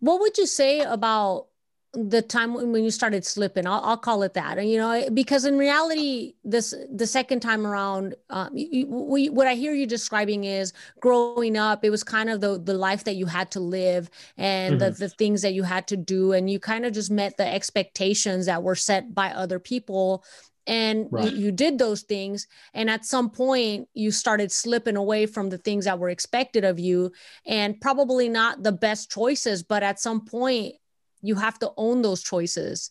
What 0.00 0.20
would 0.20 0.38
you 0.38 0.46
say 0.46 0.80
about 0.80 1.48
the 1.92 2.22
time 2.22 2.54
when 2.54 2.84
you 2.84 2.90
started 2.92 3.24
slipping 3.24 3.66
I'll, 3.66 3.80
I'll, 3.82 3.96
call 3.96 4.22
it 4.22 4.34
that 4.34 4.58
and 4.58 4.70
you 4.70 4.78
know 4.78 5.10
because 5.12 5.44
in 5.44 5.58
reality 5.58 6.34
this 6.44 6.72
the 6.88 7.06
second 7.06 7.40
time 7.40 7.66
around 7.66 8.14
um, 8.30 8.50
you, 8.56 8.86
we, 8.86 9.28
what 9.28 9.48
i 9.48 9.54
hear 9.54 9.74
you 9.74 9.86
describing 9.86 10.44
is 10.44 10.72
growing 11.00 11.56
up 11.56 11.84
it 11.84 11.90
was 11.90 12.04
kind 12.04 12.30
of 12.30 12.40
the 12.40 12.60
the 12.60 12.74
life 12.74 13.02
that 13.02 13.16
you 13.16 13.26
had 13.26 13.50
to 13.50 13.58
live 13.58 14.08
and 14.36 14.80
mm-hmm. 14.80 14.84
the, 14.84 14.90
the 14.92 15.08
things 15.08 15.42
that 15.42 15.52
you 15.52 15.64
had 15.64 15.88
to 15.88 15.96
do 15.96 16.32
and 16.32 16.48
you 16.48 16.60
kind 16.60 16.86
of 16.86 16.92
just 16.92 17.10
met 17.10 17.36
the 17.36 17.46
expectations 17.46 18.46
that 18.46 18.62
were 18.62 18.76
set 18.76 19.12
by 19.12 19.30
other 19.30 19.58
people 19.58 20.24
and 20.70 21.08
right. 21.10 21.32
you, 21.32 21.46
you, 21.46 21.52
did 21.52 21.78
those 21.78 22.02
things 22.02 22.46
and 22.74 22.88
at 22.88 23.04
some 23.04 23.28
point 23.28 23.88
you 23.92 24.12
started 24.12 24.52
slipping 24.52 24.96
away 24.96 25.26
from 25.26 25.50
the 25.50 25.58
things 25.58 25.84
that 25.84 25.98
were 25.98 26.10
expected 26.10 26.64
of 26.64 26.78
you 26.78 27.12
and 27.44 27.80
probably 27.80 28.28
not 28.28 28.62
the 28.62 28.72
best 28.72 29.10
choices 29.10 29.62
but 29.62 29.82
at 29.82 30.00
some 30.00 30.24
point 30.24 30.74
you 31.22 31.34
have 31.34 31.58
to 31.58 31.70
own 31.76 32.02
those 32.02 32.22
choices 32.22 32.90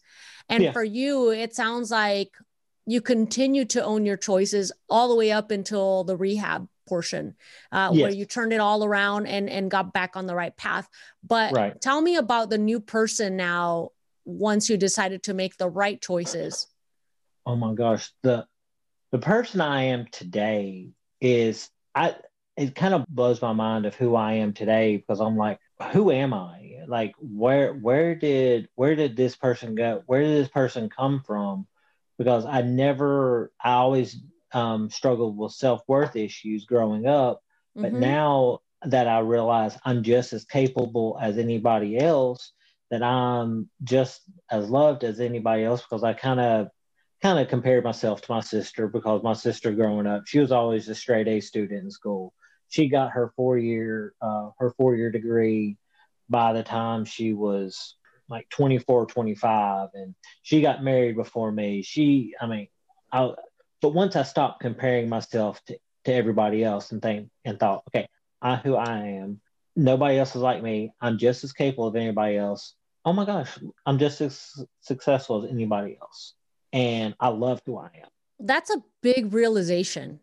and 0.49 0.63
yeah. 0.63 0.71
for 0.71 0.83
you 0.83 1.31
it 1.31 1.55
sounds 1.55 1.89
like 1.89 2.31
you 2.85 3.01
continue 3.01 3.65
to 3.65 3.83
own 3.83 4.05
your 4.05 4.17
choices 4.17 4.71
all 4.89 5.07
the 5.07 5.15
way 5.15 5.31
up 5.31 5.49
until 5.49 6.03
the 6.03 6.17
rehab 6.17 6.67
portion 6.87 7.35
uh, 7.71 7.91
yes. 7.93 8.01
where 8.01 8.11
you 8.11 8.25
turned 8.25 8.51
it 8.51 8.59
all 8.59 8.83
around 8.83 9.25
and 9.25 9.49
and 9.49 9.71
got 9.71 9.93
back 9.93 10.17
on 10.17 10.25
the 10.25 10.35
right 10.35 10.57
path 10.57 10.89
but 11.23 11.53
right. 11.53 11.79
tell 11.79 12.01
me 12.01 12.17
about 12.17 12.49
the 12.49 12.57
new 12.57 12.79
person 12.79 13.37
now 13.37 13.89
once 14.25 14.69
you 14.69 14.75
decided 14.75 15.23
to 15.23 15.33
make 15.33 15.55
the 15.57 15.69
right 15.69 16.01
choices 16.01 16.67
oh 17.49 17.55
my 17.55 17.73
gosh. 17.73 18.11
The 18.21 18.45
the 19.11 19.19
person 19.19 19.59
i 19.59 19.85
am 19.85 20.05
today 20.11 20.89
is 21.19 21.69
i 21.95 22.15
it 22.55 22.75
kind 22.75 22.93
of 22.93 23.07
blows 23.07 23.41
my 23.41 23.53
mind 23.53 23.87
of 23.87 23.95
who 23.95 24.15
i 24.15 24.33
am 24.33 24.53
today 24.53 24.97
because 24.97 25.19
i'm 25.19 25.35
like 25.35 25.59
who 25.93 26.11
am 26.11 26.33
i? 26.33 26.75
Like 26.87 27.15
where 27.19 27.73
where 27.73 28.15
did 28.15 28.67
where 28.75 28.95
did 28.95 29.15
this 29.15 29.35
person 29.35 29.75
go? 29.75 30.03
Where 30.05 30.21
did 30.21 30.37
this 30.37 30.49
person 30.49 30.89
come 30.89 31.23
from? 31.25 31.67
Because 32.17 32.45
i 32.45 32.61
never 32.61 33.51
i 33.63 33.71
always 33.71 34.17
um, 34.51 34.89
struggled 34.89 35.37
with 35.37 35.51
self-worth 35.51 36.15
issues 36.15 36.65
growing 36.65 37.05
up 37.05 37.43
but 37.75 37.91
mm-hmm. 37.91 37.99
now 37.99 38.59
that 38.81 39.07
i 39.07 39.19
realize 39.19 39.77
i'm 39.85 40.01
just 40.01 40.33
as 40.33 40.43
capable 40.43 41.19
as 41.21 41.37
anybody 41.37 41.99
else 41.99 42.53
that 42.89 43.03
i'm 43.03 43.69
just 43.83 44.21
as 44.49 44.67
loved 44.67 45.03
as 45.03 45.19
anybody 45.19 45.63
else 45.63 45.83
because 45.83 46.03
i 46.03 46.13
kind 46.13 46.39
of 46.39 46.69
kind 47.21 47.39
of 47.39 47.47
compared 47.47 47.83
myself 47.83 48.21
to 48.21 48.31
my 48.31 48.39
sister 48.39 48.87
because 48.87 49.23
my 49.23 49.33
sister 49.33 49.71
growing 49.71 50.07
up 50.07 50.25
she 50.25 50.39
was 50.39 50.51
always 50.51 50.87
a 50.87 50.95
straight 50.95 51.27
a 51.27 51.39
student 51.39 51.83
in 51.83 51.91
school. 51.91 52.33
She 52.69 52.87
got 52.87 53.11
her 53.11 53.33
four 53.35 53.57
year 53.57 54.13
uh, 54.21 54.49
her 54.59 54.71
four 54.77 54.95
year 54.95 55.11
degree 55.11 55.77
by 56.29 56.53
the 56.53 56.63
time 56.63 57.05
she 57.05 57.33
was 57.33 57.95
like 58.29 58.47
24 58.49 59.07
25 59.07 59.89
and 59.93 60.15
she 60.43 60.61
got 60.61 60.83
married 60.83 61.15
before 61.15 61.51
me. 61.51 61.81
She 61.81 62.35
i 62.39 62.47
mean 62.47 62.67
i 63.11 63.31
but 63.81 63.93
once 63.93 64.15
i 64.15 64.23
stopped 64.23 64.61
comparing 64.61 65.09
myself 65.09 65.63
to, 65.65 65.77
to 66.05 66.13
everybody 66.13 66.63
else 66.63 66.91
and 66.91 67.01
think 67.01 67.29
and 67.43 67.59
thought 67.59 67.83
okay 67.89 68.07
i 68.41 68.55
who 68.55 68.75
i 68.75 68.99
am. 68.99 69.41
Nobody 69.75 70.17
else 70.17 70.35
is 70.35 70.41
like 70.41 70.61
me. 70.61 70.91
I'm 70.99 71.17
just 71.17 71.43
as 71.43 71.53
capable 71.53 71.87
of 71.87 71.95
anybody 71.95 72.35
else. 72.37 72.75
Oh 73.05 73.13
my 73.13 73.25
gosh 73.25 73.57
i'm 73.85 73.97
just 73.97 74.21
as 74.21 74.63
successful 74.81 75.43
as 75.43 75.51
anybody 75.51 75.97
else 75.99 76.35
and 76.73 77.15
i 77.19 77.27
love 77.27 77.61
who 77.65 77.77
i 77.77 77.89
am 78.01 78.09
that's 78.39 78.69
a 78.69 78.81
big 79.01 79.33
realization 79.33 80.19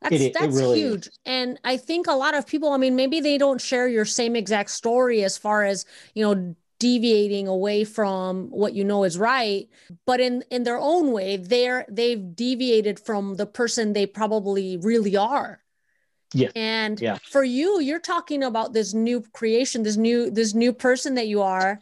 that's 0.00 0.22
it, 0.22 0.34
that's 0.34 0.54
it 0.54 0.60
really 0.60 0.80
huge. 0.80 1.06
Is. 1.06 1.18
And 1.24 1.58
I 1.64 1.78
think 1.78 2.08
a 2.08 2.12
lot 2.12 2.34
of 2.34 2.46
people, 2.46 2.72
I 2.72 2.76
mean, 2.76 2.94
maybe 2.94 3.20
they 3.20 3.38
don't 3.38 3.58
share 3.58 3.88
your 3.88 4.04
same 4.04 4.36
exact 4.36 4.70
story 4.70 5.24
as 5.24 5.38
far 5.38 5.64
as, 5.64 5.86
you 6.12 6.22
know, 6.22 6.54
deviating 6.78 7.48
away 7.48 7.84
from 7.84 8.50
what 8.50 8.74
you 8.74 8.84
know 8.84 9.04
is 9.04 9.16
right, 9.16 9.68
but 10.04 10.20
in 10.20 10.44
in 10.50 10.64
their 10.64 10.78
own 10.78 11.12
way, 11.12 11.36
they're 11.38 11.86
they've 11.88 12.36
deviated 12.36 13.00
from 13.00 13.36
the 13.36 13.46
person 13.46 13.92
they 13.92 14.04
probably 14.06 14.76
really 14.76 15.16
are. 15.16 15.60
Yeah. 16.34 16.50
And 16.54 17.00
yeah. 17.00 17.18
for 17.30 17.44
you, 17.44 17.80
you're 17.80 18.00
talking 18.00 18.42
about 18.42 18.72
this 18.72 18.92
new 18.92 19.22
creation, 19.32 19.84
this 19.84 19.96
new 19.96 20.30
this 20.30 20.52
new 20.52 20.72
person 20.72 21.14
that 21.14 21.28
you 21.28 21.40
are 21.40 21.78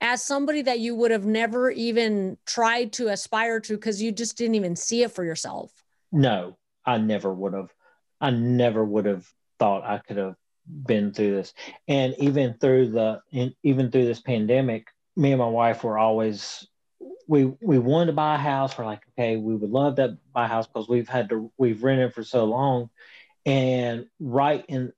as 0.00 0.22
somebody 0.22 0.62
that 0.62 0.78
you 0.78 0.94
would 0.94 1.10
have 1.10 1.24
never 1.24 1.70
even 1.70 2.36
tried 2.46 2.92
to 2.94 3.08
aspire 3.08 3.60
to 3.60 3.74
because 3.74 4.02
you 4.02 4.12
just 4.12 4.36
didn't 4.36 4.54
even 4.54 4.76
see 4.76 5.02
it 5.02 5.12
for 5.12 5.24
yourself. 5.24 5.72
No, 6.12 6.56
I 6.84 6.98
never 6.98 7.32
would 7.32 7.54
have, 7.54 7.72
I 8.20 8.30
never 8.30 8.84
would 8.84 9.06
have 9.06 9.26
thought 9.58 9.84
I 9.84 9.98
could 9.98 10.18
have 10.18 10.36
been 10.66 11.12
through 11.12 11.36
this. 11.36 11.54
And 11.88 12.14
even 12.18 12.54
through 12.54 12.90
the, 12.90 13.20
even 13.62 13.90
through 13.90 14.04
this 14.04 14.20
pandemic, 14.20 14.88
me 15.16 15.32
and 15.32 15.40
my 15.40 15.48
wife 15.48 15.82
were 15.82 15.98
always, 15.98 16.66
we 17.28 17.44
we 17.60 17.78
wanted 17.78 18.06
to 18.06 18.12
buy 18.12 18.36
a 18.36 18.38
house. 18.38 18.76
We're 18.78 18.84
like, 18.84 19.02
okay, 19.18 19.36
we 19.36 19.56
would 19.56 19.70
love 19.70 19.96
to 19.96 20.18
buy 20.32 20.44
a 20.44 20.48
house 20.48 20.66
because 20.66 20.88
we've 20.88 21.08
had 21.08 21.30
to, 21.30 21.50
we've 21.58 21.82
rented 21.82 22.14
for 22.14 22.22
so 22.22 22.44
long. 22.44 22.90
And 23.44 24.06
right 24.20 24.64
in, 24.68 24.92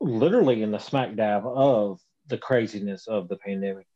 literally 0.00 0.62
in 0.62 0.70
the 0.70 0.78
smack 0.78 1.14
dab 1.16 1.44
of 1.46 2.00
the 2.26 2.38
craziness 2.38 3.06
of 3.06 3.28
the 3.28 3.36
pandemic, 3.36 3.86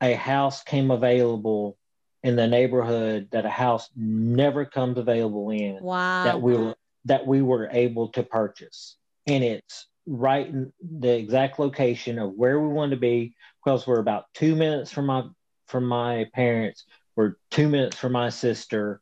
a 0.00 0.14
house 0.14 0.62
came 0.62 0.90
available 0.90 1.76
in 2.22 2.36
the 2.36 2.46
neighborhood 2.46 3.28
that 3.30 3.44
a 3.44 3.50
house 3.50 3.88
never 3.96 4.64
comes 4.64 4.98
available 4.98 5.50
in 5.50 5.78
wow. 5.80 6.24
that 6.24 6.40
we 6.40 6.56
were 6.56 6.74
that 7.04 7.26
we 7.26 7.42
were 7.42 7.68
able 7.70 8.08
to 8.08 8.22
purchase 8.22 8.96
and 9.26 9.44
it's 9.44 9.86
right 10.06 10.48
in 10.48 10.72
the 10.80 11.14
exact 11.14 11.58
location 11.58 12.18
of 12.18 12.32
where 12.32 12.58
we 12.60 12.68
want 12.68 12.90
to 12.90 12.96
be 12.96 13.34
because 13.64 13.86
we're 13.86 14.00
about 14.00 14.24
two 14.34 14.56
minutes 14.56 14.90
from 14.90 15.06
my 15.06 15.22
from 15.66 15.84
my 15.84 16.26
parents 16.34 16.84
we're 17.14 17.36
two 17.50 17.68
minutes 17.68 17.96
from 17.96 18.12
my 18.12 18.30
sister 18.30 19.00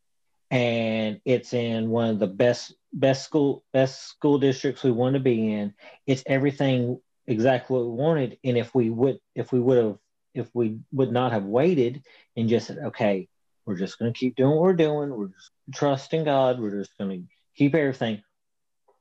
and 0.50 1.20
it's 1.24 1.52
in 1.54 1.88
one 1.88 2.10
of 2.10 2.18
the 2.18 2.26
best 2.26 2.74
best 2.92 3.24
school 3.24 3.64
best 3.72 4.08
school 4.08 4.38
districts 4.38 4.82
we 4.82 4.90
want 4.90 5.14
to 5.14 5.20
be 5.20 5.52
in 5.52 5.72
it's 6.06 6.22
everything 6.26 7.00
exactly 7.26 7.76
what 7.76 7.86
we 7.86 7.92
wanted 7.92 8.38
and 8.44 8.56
if 8.56 8.74
we 8.74 8.90
would 8.90 9.18
if 9.34 9.52
we 9.52 9.60
would 9.60 9.78
have 9.78 9.98
if 10.36 10.48
we 10.54 10.78
would 10.92 11.12
not 11.12 11.32
have 11.32 11.44
waited 11.44 12.02
and 12.36 12.48
just 12.48 12.66
said, 12.66 12.78
okay, 12.78 13.28
we're 13.64 13.76
just 13.76 13.98
going 13.98 14.12
to 14.12 14.18
keep 14.18 14.36
doing 14.36 14.50
what 14.50 14.60
we're 14.60 14.74
doing. 14.74 15.10
We're 15.10 15.28
just 15.28 15.50
trusting 15.74 16.24
God. 16.24 16.60
We're 16.60 16.78
just 16.78 16.96
going 16.98 17.10
to 17.10 17.26
keep 17.56 17.74
everything. 17.74 18.22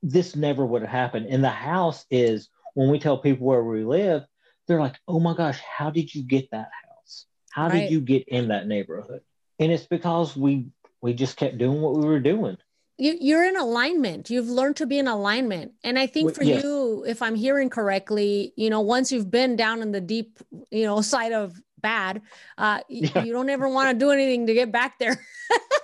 This 0.02 0.36
never 0.36 0.66
would 0.66 0.82
have 0.82 0.92
happened. 0.92 1.28
And 1.30 1.44
the 1.44 1.50
house 1.50 2.06
is 2.10 2.50
when 2.74 2.90
we 2.90 3.00
tell 3.00 3.18
people 3.18 3.48
where 3.48 3.64
we 3.64 3.84
live, 3.84 4.24
they're 4.68 4.80
like, 4.80 4.96
oh 5.08 5.20
my 5.20 5.36
gosh, 5.36 5.60
how 5.60 5.92
did 5.92 6.14
you 6.14 6.24
get 6.24 6.50
that 6.52 6.70
house? 6.88 7.26
How 7.52 7.68
right. 7.68 7.82
did 7.82 7.92
you 7.92 8.02
get 8.02 8.28
in 8.28 8.48
that 8.50 8.68
neighborhood? 8.68 9.22
And 9.60 9.72
it's 9.72 9.86
because 9.86 10.36
we 10.36 10.68
we 11.02 11.14
just 11.14 11.38
kept 11.38 11.58
doing 11.58 11.82
what 11.82 11.96
we 11.96 12.06
were 12.06 12.20
doing 12.20 12.58
you, 12.98 13.18
you're 13.20 13.44
in 13.46 13.58
alignment 13.58 14.30
you've 14.30 14.50
learned 14.50 14.76
to 14.76 14.86
be 14.86 15.00
in 15.00 15.08
alignment 15.08 15.74
and 15.84 16.00
i 16.00 16.08
think 16.08 16.34
for 16.34 16.44
yes. 16.44 16.64
you 16.64 17.04
if 17.08 17.22
i'm 17.22 17.36
hearing 17.36 17.70
correctly 17.70 18.54
you 18.56 18.70
know 18.70 18.82
once 18.82 19.12
you've 19.12 19.32
been 19.32 19.56
down 19.56 19.82
in 19.82 19.92
the 19.92 20.02
deep 20.02 20.40
you 20.72 20.86
know 20.86 21.02
side 21.02 21.34
of 21.34 21.62
bad 21.82 22.22
uh 22.58 22.80
yeah. 22.90 23.24
you 23.24 23.32
don't 23.32 23.50
ever 23.50 23.70
want 23.70 23.90
to 23.90 23.96
do 23.98 24.12
anything 24.12 24.48
to 24.48 24.54
get 24.54 24.72
back 24.72 24.98
there 24.98 25.20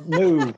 no 0.05 0.51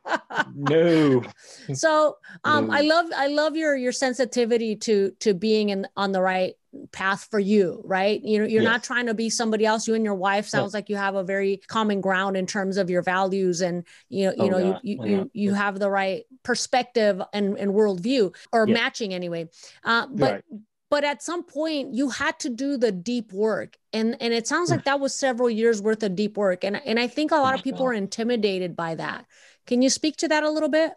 no 0.55 1.23
so 1.73 2.17
um 2.45 2.67
no. 2.67 2.73
i 2.73 2.81
love 2.81 3.07
i 3.15 3.27
love 3.27 3.55
your 3.55 3.75
your 3.75 3.91
sensitivity 3.91 4.75
to 4.75 5.11
to 5.19 5.33
being 5.33 5.69
in 5.69 5.87
on 5.97 6.11
the 6.11 6.21
right 6.21 6.55
path 6.91 7.27
for 7.29 7.39
you, 7.39 7.81
right? 7.83 8.23
You 8.23 8.39
know, 8.39 8.45
you're 8.45 8.61
yes. 8.61 8.71
not 8.71 8.83
trying 8.83 9.05
to 9.07 9.13
be 9.13 9.29
somebody 9.29 9.65
else. 9.65 9.87
You 9.87 9.95
and 9.95 10.03
your 10.03 10.15
wife 10.15 10.47
sounds 10.47 10.73
like 10.73 10.89
you 10.89 10.95
have 10.95 11.15
a 11.15 11.23
very 11.23 11.61
common 11.67 12.01
ground 12.01 12.37
in 12.37 12.45
terms 12.45 12.77
of 12.77 12.89
your 12.89 13.01
values, 13.01 13.61
and 13.61 13.83
you 14.09 14.25
know, 14.25 14.33
you 14.37 14.43
oh, 14.43 14.47
know, 14.49 14.57
yeah. 14.57 14.79
you 14.83 14.93
you, 14.93 14.99
oh, 15.01 15.05
you, 15.05 15.31
you 15.33 15.53
have 15.53 15.79
the 15.79 15.89
right 15.89 16.23
perspective 16.43 17.21
and 17.33 17.57
and 17.57 17.73
worldview, 17.73 18.33
or 18.51 18.67
yeah. 18.67 18.73
matching 18.73 19.13
anyway. 19.13 19.49
Uh, 19.83 20.07
but. 20.07 20.31
Right. 20.31 20.43
But 20.89 21.03
at 21.03 21.23
some 21.23 21.41
point, 21.41 21.95
you 21.95 22.09
had 22.09 22.37
to 22.41 22.49
do 22.49 22.77
the 22.77 22.91
deep 22.91 23.33
work, 23.33 23.77
and 23.93 24.15
and 24.21 24.31
it 24.31 24.45
sounds 24.45 24.69
like 24.69 24.83
that 24.83 24.99
was 24.99 25.15
several 25.15 25.49
years 25.49 25.81
worth 25.81 26.03
of 26.03 26.15
deep 26.15 26.37
work, 26.37 26.63
and 26.63 26.79
and 26.85 26.99
I 26.99 27.07
think 27.07 27.31
a 27.31 27.37
lot 27.37 27.55
of 27.55 27.63
people 27.63 27.83
are 27.87 27.93
intimidated 27.93 28.75
by 28.75 28.93
that. 28.93 29.25
Can 29.65 29.81
you 29.81 29.89
speak 29.89 30.17
to 30.17 30.27
that 30.27 30.43
a 30.43 30.51
little 30.51 30.69
bit? 30.69 30.91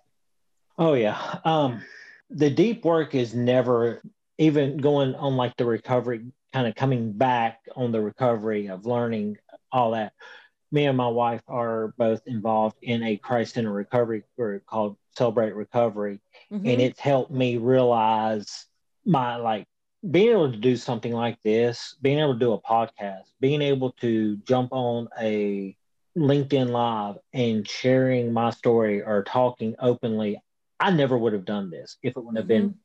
Oh 0.76 0.92
yeah, 0.92 1.38
um, 1.46 1.80
the 2.28 2.50
deep 2.50 2.84
work 2.84 3.14
is 3.14 3.34
never 3.34 4.02
even 4.38 4.76
going 4.78 5.14
on 5.14 5.36
like 5.36 5.56
the 5.56 5.64
recovery, 5.64 6.26
kind 6.52 6.66
of 6.66 6.74
coming 6.74 7.12
back 7.12 7.60
on 7.74 7.92
the 7.92 8.00
recovery 8.00 8.68
of 8.68 8.86
learning 8.86 9.36
all 9.72 9.92
that. 9.92 10.12
me 10.72 10.86
and 10.86 10.96
my 10.96 11.08
wife 11.08 11.42
are 11.48 11.94
both 11.96 12.20
involved 12.26 12.76
in 12.82 13.02
a 13.02 13.16
Christ 13.16 13.54
Center 13.54 13.72
recovery 13.72 14.24
group 14.36 14.66
called 14.66 14.96
Celebrate 15.16 15.54
Recovery, 15.54 16.20
mm-hmm. 16.52 16.66
and 16.66 16.80
it's 16.80 17.00
helped 17.00 17.30
me 17.30 17.56
realize 17.56 18.66
my 19.04 19.36
like 19.36 19.66
being 20.08 20.30
able 20.30 20.52
to 20.52 20.58
do 20.58 20.76
something 20.76 21.12
like 21.12 21.40
this, 21.42 21.96
being 22.02 22.18
able 22.18 22.34
to 22.34 22.38
do 22.38 22.52
a 22.52 22.60
podcast, 22.60 23.24
being 23.40 23.62
able 23.62 23.92
to 23.92 24.36
jump 24.38 24.72
on 24.72 25.08
a 25.20 25.76
LinkedIn 26.16 26.70
Live 26.70 27.16
and 27.32 27.68
sharing 27.68 28.32
my 28.32 28.50
story 28.50 29.02
or 29.02 29.22
talking 29.24 29.74
openly, 29.78 30.40
I 30.80 30.90
never 30.90 31.16
would 31.16 31.32
have 31.32 31.44
done 31.44 31.70
this 31.70 31.96
if 32.02 32.16
it 32.16 32.20
wouldn't 32.20 32.38
have 32.38 32.46
mm-hmm. 32.46 32.68
been 32.68 32.78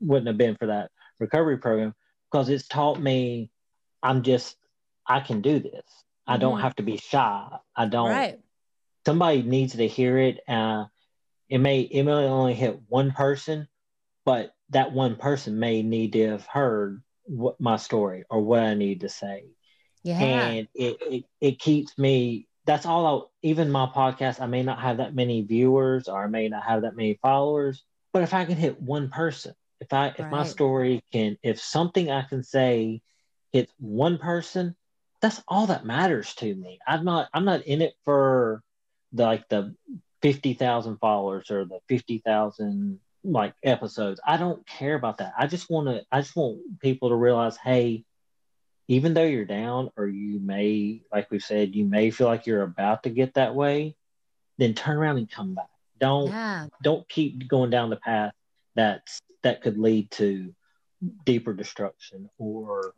wouldn't 0.00 0.26
have 0.26 0.38
been 0.38 0.56
for 0.56 0.66
that 0.66 0.90
recovery 1.18 1.58
program 1.58 1.94
because 2.30 2.48
it's 2.48 2.66
taught 2.66 3.00
me 3.00 3.50
I'm 4.02 4.22
just 4.22 4.56
I 5.06 5.20
can 5.20 5.40
do 5.40 5.58
this. 5.58 5.84
I 6.26 6.36
don't 6.36 6.54
mm-hmm. 6.54 6.62
have 6.62 6.76
to 6.76 6.82
be 6.82 6.96
shy. 6.96 7.48
I 7.74 7.86
don't. 7.86 8.10
Right. 8.10 8.38
Somebody 9.04 9.42
needs 9.42 9.74
to 9.74 9.88
hear 9.88 10.18
it. 10.18 10.40
Uh, 10.46 10.84
it 11.48 11.58
may 11.58 11.80
it 11.80 12.04
may 12.04 12.12
only 12.12 12.54
hit 12.54 12.80
one 12.88 13.10
person, 13.10 13.66
but 14.24 14.54
that 14.70 14.92
one 14.92 15.16
person 15.16 15.58
may 15.58 15.82
need 15.82 16.12
to 16.12 16.28
have 16.30 16.46
heard 16.46 17.02
what 17.24 17.60
my 17.60 17.76
story 17.76 18.24
or 18.30 18.40
what 18.40 18.60
I 18.60 18.74
need 18.74 19.00
to 19.00 19.08
say. 19.08 19.44
Yeah. 20.02 20.18
And 20.20 20.68
it, 20.74 20.96
it, 21.00 21.24
it 21.40 21.58
keeps 21.58 21.96
me, 21.98 22.46
that's 22.64 22.86
all 22.86 23.06
I, 23.06 23.46
even 23.46 23.70
my 23.70 23.86
podcast, 23.86 24.40
I 24.40 24.46
may 24.46 24.62
not 24.62 24.80
have 24.80 24.98
that 24.98 25.14
many 25.14 25.42
viewers 25.42 26.08
or 26.08 26.22
I 26.22 26.28
may 26.28 26.48
not 26.48 26.64
have 26.64 26.82
that 26.82 26.96
many 26.96 27.18
followers, 27.20 27.82
but 28.12 28.22
if 28.22 28.32
I 28.32 28.44
can 28.44 28.56
hit 28.56 28.80
one 28.80 29.10
person, 29.10 29.54
if 29.80 29.92
I, 29.92 30.08
if 30.08 30.20
right. 30.20 30.30
my 30.30 30.44
story 30.44 31.02
can, 31.12 31.38
if 31.42 31.60
something 31.60 32.10
I 32.10 32.22
can 32.22 32.42
say 32.42 33.02
hits 33.52 33.72
one 33.78 34.18
person, 34.18 34.76
that's 35.20 35.42
all 35.48 35.66
that 35.66 35.84
matters 35.84 36.34
to 36.36 36.54
me. 36.54 36.78
I'm 36.86 37.04
not, 37.04 37.28
I'm 37.32 37.44
not 37.44 37.62
in 37.62 37.82
it 37.82 37.94
for 38.04 38.62
the, 39.12 39.24
like 39.24 39.48
the 39.48 39.74
50,000 40.22 40.98
followers 40.98 41.50
or 41.50 41.64
the 41.64 41.80
50,000 41.88 43.00
like 43.24 43.54
episodes. 43.62 44.20
I 44.26 44.36
don't 44.36 44.66
care 44.66 44.94
about 44.94 45.18
that. 45.18 45.34
I 45.38 45.46
just 45.46 45.70
want 45.70 45.88
to 45.88 46.04
I 46.10 46.20
just 46.20 46.36
want 46.36 46.80
people 46.80 47.10
to 47.10 47.14
realize, 47.16 47.56
hey, 47.56 48.04
even 48.88 49.14
though 49.14 49.24
you're 49.24 49.44
down 49.44 49.90
or 49.96 50.06
you 50.06 50.40
may 50.40 51.02
like 51.12 51.30
we 51.30 51.38
said, 51.38 51.74
you 51.74 51.84
may 51.84 52.10
feel 52.10 52.26
like 52.26 52.46
you're 52.46 52.62
about 52.62 53.04
to 53.04 53.10
get 53.10 53.34
that 53.34 53.54
way, 53.54 53.96
then 54.58 54.74
turn 54.74 54.96
around 54.96 55.18
and 55.18 55.30
come 55.30 55.54
back. 55.54 55.68
Don't 55.98 56.28
yeah. 56.28 56.66
don't 56.82 57.08
keep 57.08 57.46
going 57.48 57.70
down 57.70 57.90
the 57.90 57.96
path 57.96 58.32
that's 58.74 59.20
that 59.42 59.62
could 59.62 59.78
lead 59.78 60.10
to 60.12 60.54
deeper 61.24 61.52
destruction 61.52 62.28
or 62.38 62.94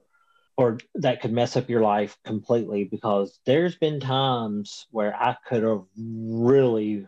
or 0.57 0.79
that 0.97 1.23
could 1.23 1.33
mess 1.33 1.57
up 1.57 1.71
your 1.71 1.81
life 1.81 2.19
completely 2.25 2.85
because 2.85 3.39
there's 3.47 3.77
been 3.77 4.01
times 4.01 4.87
where 4.91 5.15
I 5.15 5.37
could 5.47 5.63
have 5.63 5.85
really 5.97 7.07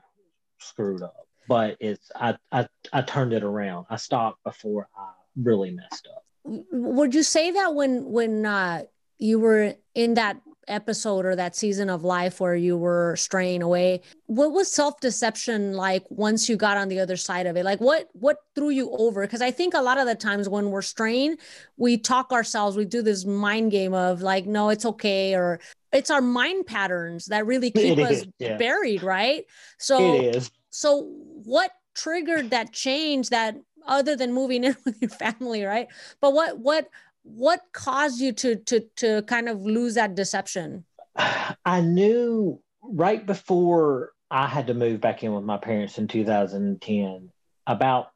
screwed 0.58 1.02
up 1.02 1.24
but 1.48 1.76
it's 1.80 2.10
I, 2.14 2.36
I 2.52 2.66
I 2.92 3.02
turned 3.02 3.32
it 3.32 3.42
around. 3.42 3.86
I 3.90 3.96
stopped 3.96 4.42
before 4.44 4.88
I 4.96 5.10
really 5.36 5.70
messed 5.70 6.08
up. 6.14 6.24
Would 6.44 7.14
you 7.14 7.22
say 7.22 7.50
that 7.52 7.74
when 7.74 8.04
when 8.04 8.46
uh, 8.46 8.84
you 9.18 9.38
were 9.38 9.74
in 9.94 10.14
that 10.14 10.40
episode 10.68 11.25
or 11.25 11.37
that 11.37 11.54
season 11.56 11.90
of 11.90 12.04
life 12.04 12.40
where 12.40 12.54
you 12.54 12.76
were 12.76 13.14
straying 13.16 13.62
away 13.62 14.00
what 14.26 14.52
was 14.52 14.71
self-deception 14.71 15.75
like 15.75 16.04
once 16.11 16.49
you 16.49 16.56
got 16.56 16.76
on 16.76 16.88
the 16.88 17.00
other 17.00 17.16
side 17.16 17.47
of 17.47 17.56
it 17.56 17.64
like 17.64 17.80
what 17.80 18.09
what 18.12 18.38
threw 18.54 18.71
you 18.71 18.90
over 18.92 19.23
because 19.23 19.42
i 19.42 19.50
think 19.50 19.75
a 19.75 19.83
lot 19.83 19.99
of 19.99 20.06
the 20.06 20.14
times 20.14 20.49
when 20.49 20.71
we're 20.71 20.83
straying 20.83 21.37
we 21.76 21.97
talk 21.97 22.33
ourselves 22.33 22.76
we 22.76 22.85
do 22.85 23.02
this 23.02 23.25
mind 23.25 23.71
game 23.71 23.94
of 23.94 24.23
like 24.23 24.47
no 24.47 24.68
it's 24.68 24.85
okay 24.85 25.35
or 25.35 25.61
it's 25.92 26.11
our 26.11 26.23
mind 26.23 26.66
patterns 26.66 27.26
that 27.26 27.47
really 27.47 27.71
keep 27.71 27.99
it 27.99 28.02
us 28.04 28.11
is, 28.11 28.26
yeah. 28.38 28.56
buried 28.56 29.02
right 29.02 29.44
so 29.78 30.33
so 30.71 31.02
what 31.44 31.71
triggered 31.94 32.50
that 32.50 32.73
change 32.73 33.30
that 33.30 33.56
other 33.87 34.16
than 34.16 34.33
moving 34.33 34.64
in 34.64 34.76
with 34.85 35.00
your 35.00 35.11
family, 35.11 35.64
right? 35.64 35.88
But 36.21 36.33
what 36.33 36.59
what 36.59 36.88
what 37.24 37.60
caused 37.72 38.20
you 38.20 38.32
to 38.32 38.56
to 38.56 38.80
to 38.96 39.22
kind 39.22 39.48
of 39.48 39.62
lose 39.62 39.94
that 39.94 40.14
deception? 40.14 40.84
I 41.64 41.80
knew 41.80 42.60
right 42.82 43.24
before 43.24 44.12
I 44.30 44.46
had 44.46 44.68
to 44.68 44.74
move 44.74 45.00
back 45.00 45.24
in 45.24 45.34
with 45.34 45.44
my 45.44 45.56
parents 45.56 45.98
in 45.98 46.08
2010, 46.08 47.30
about 47.66 48.08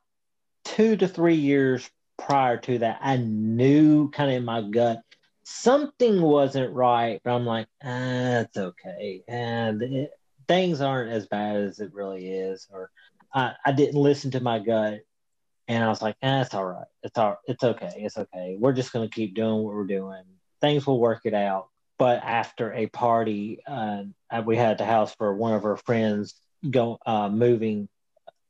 two 0.64 0.96
to 0.96 1.08
three 1.08 1.34
years 1.34 1.88
prior 2.18 2.56
to 2.58 2.78
that, 2.78 2.98
I 3.00 3.16
knew 3.16 4.10
kind 4.10 4.30
of 4.30 4.36
in 4.36 4.44
my 4.44 4.62
gut 4.62 5.00
something 5.44 6.20
wasn't 6.20 6.74
right, 6.74 7.20
but 7.24 7.32
I'm 7.32 7.46
like, 7.46 7.68
ah, 7.82 8.40
it's 8.40 8.56
okay. 8.56 9.22
And 9.26 9.80
it, 9.82 10.10
things 10.46 10.82
aren't 10.82 11.10
as 11.10 11.26
bad 11.26 11.56
as 11.56 11.80
it 11.80 11.94
really 11.94 12.28
is, 12.28 12.68
or 12.70 12.90
I, 13.32 13.52
I 13.64 13.72
didn't 13.72 14.00
listen 14.00 14.30
to 14.32 14.40
my 14.40 14.58
gut, 14.58 15.00
and 15.68 15.84
I 15.84 15.88
was 15.88 16.02
like, 16.02 16.16
eh, 16.22 16.40
it's 16.40 16.54
all 16.54 16.64
right, 16.64 16.86
it's 17.02 17.18
all, 17.18 17.38
it's 17.46 17.62
okay, 17.62 17.92
it's 17.96 18.16
okay. 18.16 18.56
We're 18.58 18.72
just 18.72 18.92
gonna 18.92 19.08
keep 19.08 19.34
doing 19.34 19.62
what 19.62 19.74
we're 19.74 19.84
doing. 19.86 20.22
Things 20.60 20.86
will 20.86 20.98
work 20.98 21.20
it 21.24 21.34
out. 21.34 21.68
But 21.98 22.22
after 22.22 22.72
a 22.72 22.86
party 22.86 23.60
uh, 23.66 24.04
we 24.44 24.56
had 24.56 24.72
at 24.72 24.78
the 24.78 24.84
house 24.84 25.14
for 25.14 25.34
one 25.34 25.52
of 25.54 25.64
our 25.64 25.76
friends 25.76 26.34
go 26.68 26.98
uh, 27.04 27.28
moving, 27.28 27.88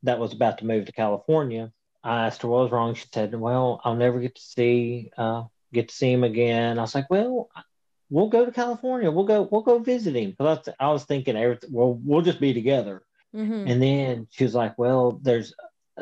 that 0.02 0.18
was 0.18 0.32
about 0.32 0.58
to 0.58 0.66
move 0.66 0.86
to 0.86 0.92
California. 0.92 1.72
I 2.04 2.26
asked 2.26 2.42
her 2.42 2.48
what 2.48 2.62
was 2.62 2.70
wrong. 2.70 2.94
She 2.94 3.06
said, 3.12 3.34
"Well, 3.34 3.80
I'll 3.84 3.96
never 3.96 4.20
get 4.20 4.36
to 4.36 4.40
see 4.40 5.10
uh, 5.16 5.44
get 5.72 5.88
to 5.88 5.94
see 5.94 6.12
him 6.12 6.24
again." 6.24 6.78
I 6.78 6.82
was 6.82 6.94
like, 6.94 7.10
"Well, 7.10 7.50
we'll 8.10 8.28
go 8.28 8.44
to 8.44 8.52
California. 8.52 9.10
We'll 9.10 9.24
go. 9.24 9.48
We'll 9.50 9.62
go 9.62 9.78
visit 9.78 10.14
him. 10.14 10.30
Because 10.30 10.68
I 10.78 10.90
was 10.90 11.04
thinking, 11.04 11.36
everything. 11.36 11.70
Well, 11.72 11.98
we'll 12.04 12.22
just 12.22 12.40
be 12.40 12.54
together. 12.54 13.02
Mm-hmm. 13.34 13.66
And 13.66 13.82
then 13.82 14.28
she 14.30 14.44
was 14.44 14.54
like, 14.54 14.78
"Well, 14.78 15.18
there's 15.22 15.54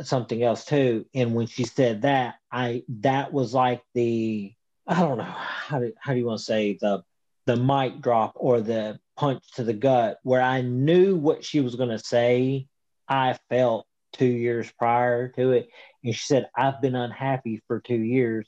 something 0.02 0.42
else 0.42 0.64
too." 0.64 1.06
And 1.14 1.34
when 1.34 1.46
she 1.46 1.64
said 1.64 2.02
that, 2.02 2.36
I 2.50 2.82
that 3.00 3.32
was 3.32 3.54
like 3.54 3.82
the 3.94 4.52
I 4.86 5.00
don't 5.00 5.18
know 5.18 5.24
how 5.24 5.80
do 5.80 5.92
how 5.98 6.12
do 6.12 6.18
you 6.18 6.26
want 6.26 6.38
to 6.38 6.44
say 6.44 6.78
the 6.80 7.02
the 7.46 7.56
mic 7.56 8.00
drop 8.00 8.32
or 8.36 8.60
the 8.60 8.98
punch 9.16 9.42
to 9.54 9.64
the 9.64 9.74
gut 9.74 10.18
where 10.22 10.42
I 10.42 10.62
knew 10.62 11.16
what 11.16 11.44
she 11.44 11.60
was 11.60 11.76
going 11.76 11.90
to 11.90 11.98
say. 11.98 12.66
I 13.08 13.38
felt 13.50 13.86
two 14.12 14.26
years 14.26 14.70
prior 14.78 15.28
to 15.28 15.52
it, 15.52 15.68
and 16.02 16.14
she 16.14 16.24
said, 16.24 16.48
"I've 16.56 16.80
been 16.80 16.96
unhappy 16.96 17.62
for 17.66 17.80
two 17.80 18.00
years." 18.00 18.46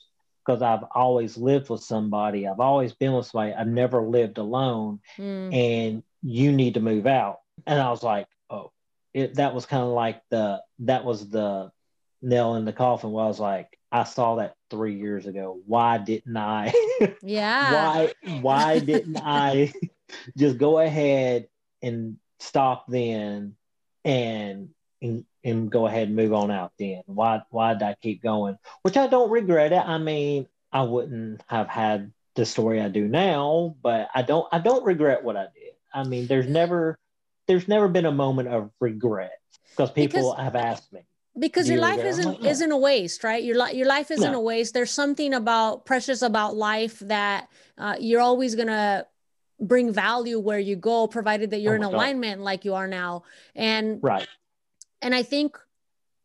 because 0.49 0.63
I've 0.63 0.85
always 0.95 1.37
lived 1.37 1.69
with 1.69 1.83
somebody. 1.83 2.47
I've 2.47 2.59
always 2.59 2.93
been 2.93 3.13
with 3.13 3.27
somebody. 3.27 3.53
I've 3.53 3.67
never 3.67 4.01
lived 4.01 4.39
alone. 4.39 4.99
Mm. 5.17 5.53
And 5.53 6.03
you 6.23 6.51
need 6.51 6.73
to 6.73 6.79
move 6.79 7.05
out. 7.05 7.39
And 7.67 7.79
I 7.79 7.91
was 7.91 8.01
like, 8.01 8.25
it, 9.13 9.35
that 9.35 9.53
was 9.53 9.65
kind 9.65 9.83
of 9.83 9.89
like 9.89 10.21
the, 10.29 10.61
that 10.79 11.05
was 11.05 11.29
the 11.29 11.71
nail 12.21 12.55
in 12.55 12.65
the 12.65 12.73
coffin 12.73 13.11
where 13.11 13.25
I 13.25 13.27
was 13.27 13.39
like, 13.39 13.77
I 13.91 14.03
saw 14.03 14.35
that 14.35 14.55
three 14.69 14.95
years 14.95 15.25
ago. 15.25 15.59
Why 15.65 15.97
didn't 15.97 16.37
I? 16.37 16.73
Yeah. 17.21 17.73
why, 17.73 18.13
why 18.41 18.79
didn't 18.79 19.17
I 19.23 19.73
just 20.37 20.57
go 20.57 20.79
ahead 20.79 21.47
and 21.81 22.17
stop 22.39 22.85
then 22.87 23.55
and, 24.03 24.69
and 25.01 25.25
and 25.43 25.71
go 25.71 25.87
ahead 25.87 26.07
and 26.07 26.15
move 26.15 26.33
on 26.33 26.51
out 26.51 26.73
then? 26.77 27.03
Why 27.05 27.41
why 27.49 27.73
did 27.73 27.83
I 27.83 27.95
keep 28.01 28.21
going? 28.21 28.57
Which 28.81 28.97
I 28.97 29.07
don't 29.07 29.31
regret 29.31 29.71
it. 29.71 29.77
I 29.85 29.97
mean, 29.97 30.47
I 30.71 30.83
wouldn't 30.83 31.41
have 31.47 31.67
had 31.67 32.11
the 32.35 32.45
story 32.45 32.81
I 32.81 32.89
do 32.89 33.07
now, 33.07 33.75
but 33.81 34.09
I 34.13 34.21
don't 34.21 34.47
I 34.51 34.59
don't 34.59 34.85
regret 34.85 35.23
what 35.23 35.37
I 35.37 35.47
did. 35.53 35.73
I 35.93 36.03
mean, 36.03 36.27
there's 36.27 36.47
never 36.47 36.99
there's 37.49 37.67
never 37.67 37.87
been 37.87 38.05
a 38.05 38.11
moment 38.11 38.47
of 38.47 38.69
regret 38.79 39.39
because 39.71 39.91
people 39.91 40.31
because, 40.31 40.43
have 40.43 40.55
asked 40.55 40.93
me. 40.93 41.01
Because 41.37 41.69
your 41.69 41.79
life 41.79 42.03
isn't 42.03 42.41
like, 42.41 42.45
isn't 42.45 42.71
a 42.71 42.77
waste, 42.77 43.23
right? 43.23 43.43
Your 43.43 43.57
life 43.57 43.73
your 43.73 43.87
life 43.87 44.11
isn't 44.11 44.31
no. 44.31 44.37
a 44.37 44.41
waste. 44.41 44.73
There's 44.73 44.91
something 44.91 45.33
about 45.33 45.85
precious 45.85 46.21
about 46.21 46.55
life 46.55 46.99
that 46.99 47.49
uh, 47.77 47.95
you're 47.99 48.21
always 48.21 48.55
gonna 48.55 49.07
bring 49.59 49.91
value 49.91 50.39
where 50.39 50.59
you 50.59 50.75
go, 50.75 51.07
provided 51.07 51.49
that 51.51 51.59
you're 51.59 51.73
oh 51.73 51.77
in 51.77 51.83
alignment 51.83 52.39
God. 52.39 52.45
like 52.45 52.65
you 52.65 52.75
are 52.75 52.87
now. 52.87 53.23
And 53.55 53.99
right 54.03 54.27
and 55.01 55.15
I 55.15 55.23
think 55.23 55.57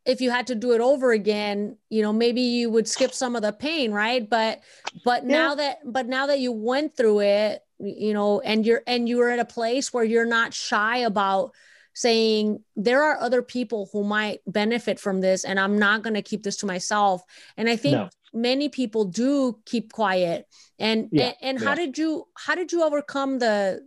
if 0.05 0.21
you 0.21 0.31
had 0.31 0.49
to 0.49 0.55
do 0.55 0.73
it 0.73 0.81
over 0.81 1.13
again, 1.13 1.79
you 1.89 2.03
know, 2.03 2.13
maybe 2.13 2.43
you 2.43 2.69
would 2.69 2.87
skip 2.87 3.13
some 3.13 3.37
of 3.37 3.43
the 3.43 3.53
pain, 3.53 3.93
right? 3.93 4.29
But 4.29 4.61
but 5.05 5.23
yeah. 5.23 5.29
now 5.29 5.55
that 5.55 5.79
but 5.85 6.07
now 6.07 6.27
that 6.27 6.41
you 6.41 6.53
went 6.53 6.97
through 6.97 7.21
it, 7.21 7.64
you 7.79 8.15
know, 8.15 8.41
and 8.41 8.65
you're 8.65 8.83
and 8.87 9.09
you're 9.09 9.31
at 9.31 9.39
a 9.39 9.45
place 9.45 9.93
where 9.93 10.05
you're 10.05 10.27
not 10.27 10.55
shy 10.55 10.99
about 10.99 11.53
saying 11.95 12.63
there 12.75 13.03
are 13.03 13.19
other 13.21 13.41
people 13.41 13.89
who 13.93 14.03
might 14.03 14.41
benefit 14.47 14.99
from 14.99 15.21
this 15.21 15.45
and 15.45 15.61
I'm 15.61 15.79
not 15.79 16.03
going 16.03 16.15
to 16.15 16.23
keep 16.23 16.43
this 16.43 16.57
to 16.57 16.67
myself. 16.67 17.23
And 17.57 17.69
I 17.69 17.77
think 17.77 17.95
no. 17.95 18.09
many 18.33 18.69
people 18.69 19.05
do 19.05 19.59
keep 19.65 19.93
quiet. 19.93 20.47
And 20.79 21.09
yeah. 21.13 21.27
and, 21.27 21.35
and 21.41 21.61
yeah. 21.61 21.69
how 21.69 21.75
did 21.75 21.97
you 21.97 22.27
how 22.37 22.55
did 22.55 22.73
you 22.73 22.83
overcome 22.83 23.39
the 23.39 23.81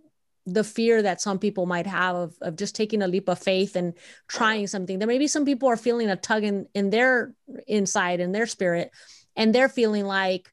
the 0.48 0.64
fear 0.64 1.02
that 1.02 1.20
some 1.20 1.38
people 1.38 1.66
might 1.66 1.86
have 1.86 2.16
of, 2.16 2.38
of 2.42 2.56
just 2.56 2.74
taking 2.74 3.02
a 3.02 3.08
leap 3.08 3.28
of 3.28 3.38
faith 3.38 3.76
and 3.76 3.94
trying 4.30 4.66
something. 4.66 4.98
There 4.98 5.08
maybe 5.08 5.28
some 5.28 5.44
people 5.44 5.68
are 5.68 5.76
feeling 5.76 6.10
a 6.10 6.16
tug 6.16 6.46
in, 6.46 6.68
in 6.74 6.90
their 6.90 7.34
inside, 7.68 8.22
in 8.22 8.32
their 8.32 8.48
spirit, 8.48 8.92
and 9.36 9.54
they're 9.54 9.68
feeling 9.68 10.06
like, 10.06 10.50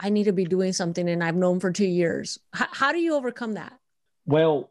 I 0.00 0.08
need 0.08 0.24
to 0.24 0.32
be 0.32 0.44
doing 0.44 0.72
something 0.72 1.08
and 1.08 1.22
I've 1.22 1.36
known 1.36 1.60
for 1.60 1.70
two 1.70 1.86
years. 1.86 2.38
H- 2.56 2.68
how 2.72 2.90
do 2.90 2.98
you 2.98 3.14
overcome 3.14 3.54
that? 3.54 3.78
Well, 4.24 4.70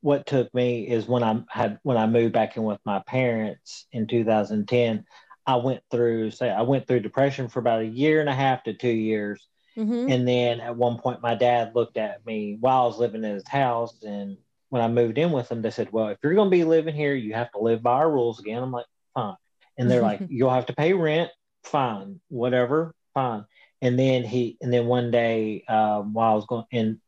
what 0.00 0.26
took 0.26 0.52
me 0.54 0.86
is 0.86 1.06
when 1.06 1.22
I 1.22 1.40
had 1.48 1.78
when 1.82 1.96
I 1.96 2.06
moved 2.06 2.32
back 2.32 2.56
in 2.56 2.64
with 2.64 2.80
my 2.84 3.00
parents 3.00 3.86
in 3.92 4.06
2010. 4.06 5.04
I 5.46 5.56
went 5.56 5.82
through 5.90 6.30
say 6.32 6.50
I 6.50 6.62
went 6.62 6.86
through 6.86 7.00
depression 7.00 7.48
for 7.48 7.60
about 7.60 7.80
a 7.80 7.86
year 7.86 8.20
and 8.20 8.28
a 8.28 8.34
half 8.34 8.64
to 8.64 8.74
two 8.74 8.88
years, 8.88 9.46
mm-hmm. 9.76 10.10
and 10.10 10.28
then 10.28 10.60
at 10.60 10.76
one 10.76 10.98
point 10.98 11.22
my 11.22 11.34
dad 11.34 11.74
looked 11.74 11.96
at 11.96 12.24
me 12.26 12.58
while 12.60 12.82
I 12.82 12.86
was 12.86 12.98
living 12.98 13.24
in 13.24 13.34
his 13.34 13.48
house, 13.48 14.02
and 14.02 14.36
when 14.68 14.82
I 14.82 14.88
moved 14.88 15.16
in 15.16 15.32
with 15.32 15.50
him, 15.50 15.62
they 15.62 15.70
said, 15.70 15.90
"Well, 15.90 16.08
if 16.08 16.18
you're 16.22 16.34
going 16.34 16.50
to 16.50 16.56
be 16.56 16.64
living 16.64 16.94
here, 16.94 17.14
you 17.14 17.32
have 17.32 17.50
to 17.52 17.60
live 17.60 17.82
by 17.82 17.92
our 17.92 18.10
rules 18.10 18.40
again." 18.40 18.62
I'm 18.62 18.72
like, 18.72 18.86
"Fine," 19.14 19.36
and 19.78 19.90
they're 19.90 20.02
like, 20.02 20.20
"You'll 20.28 20.50
have 20.50 20.66
to 20.66 20.74
pay 20.74 20.92
rent." 20.92 21.30
Fine, 21.64 22.20
whatever, 22.28 22.94
fine. 23.14 23.44
And 23.80 23.98
then 23.98 24.24
he, 24.24 24.56
and 24.60 24.72
then 24.72 24.86
one 24.86 25.10
day 25.10 25.64
um, 25.68 26.12
while 26.12 26.32
I 26.32 26.34
was 26.34 26.46
going 26.46 26.66
in 26.70 27.00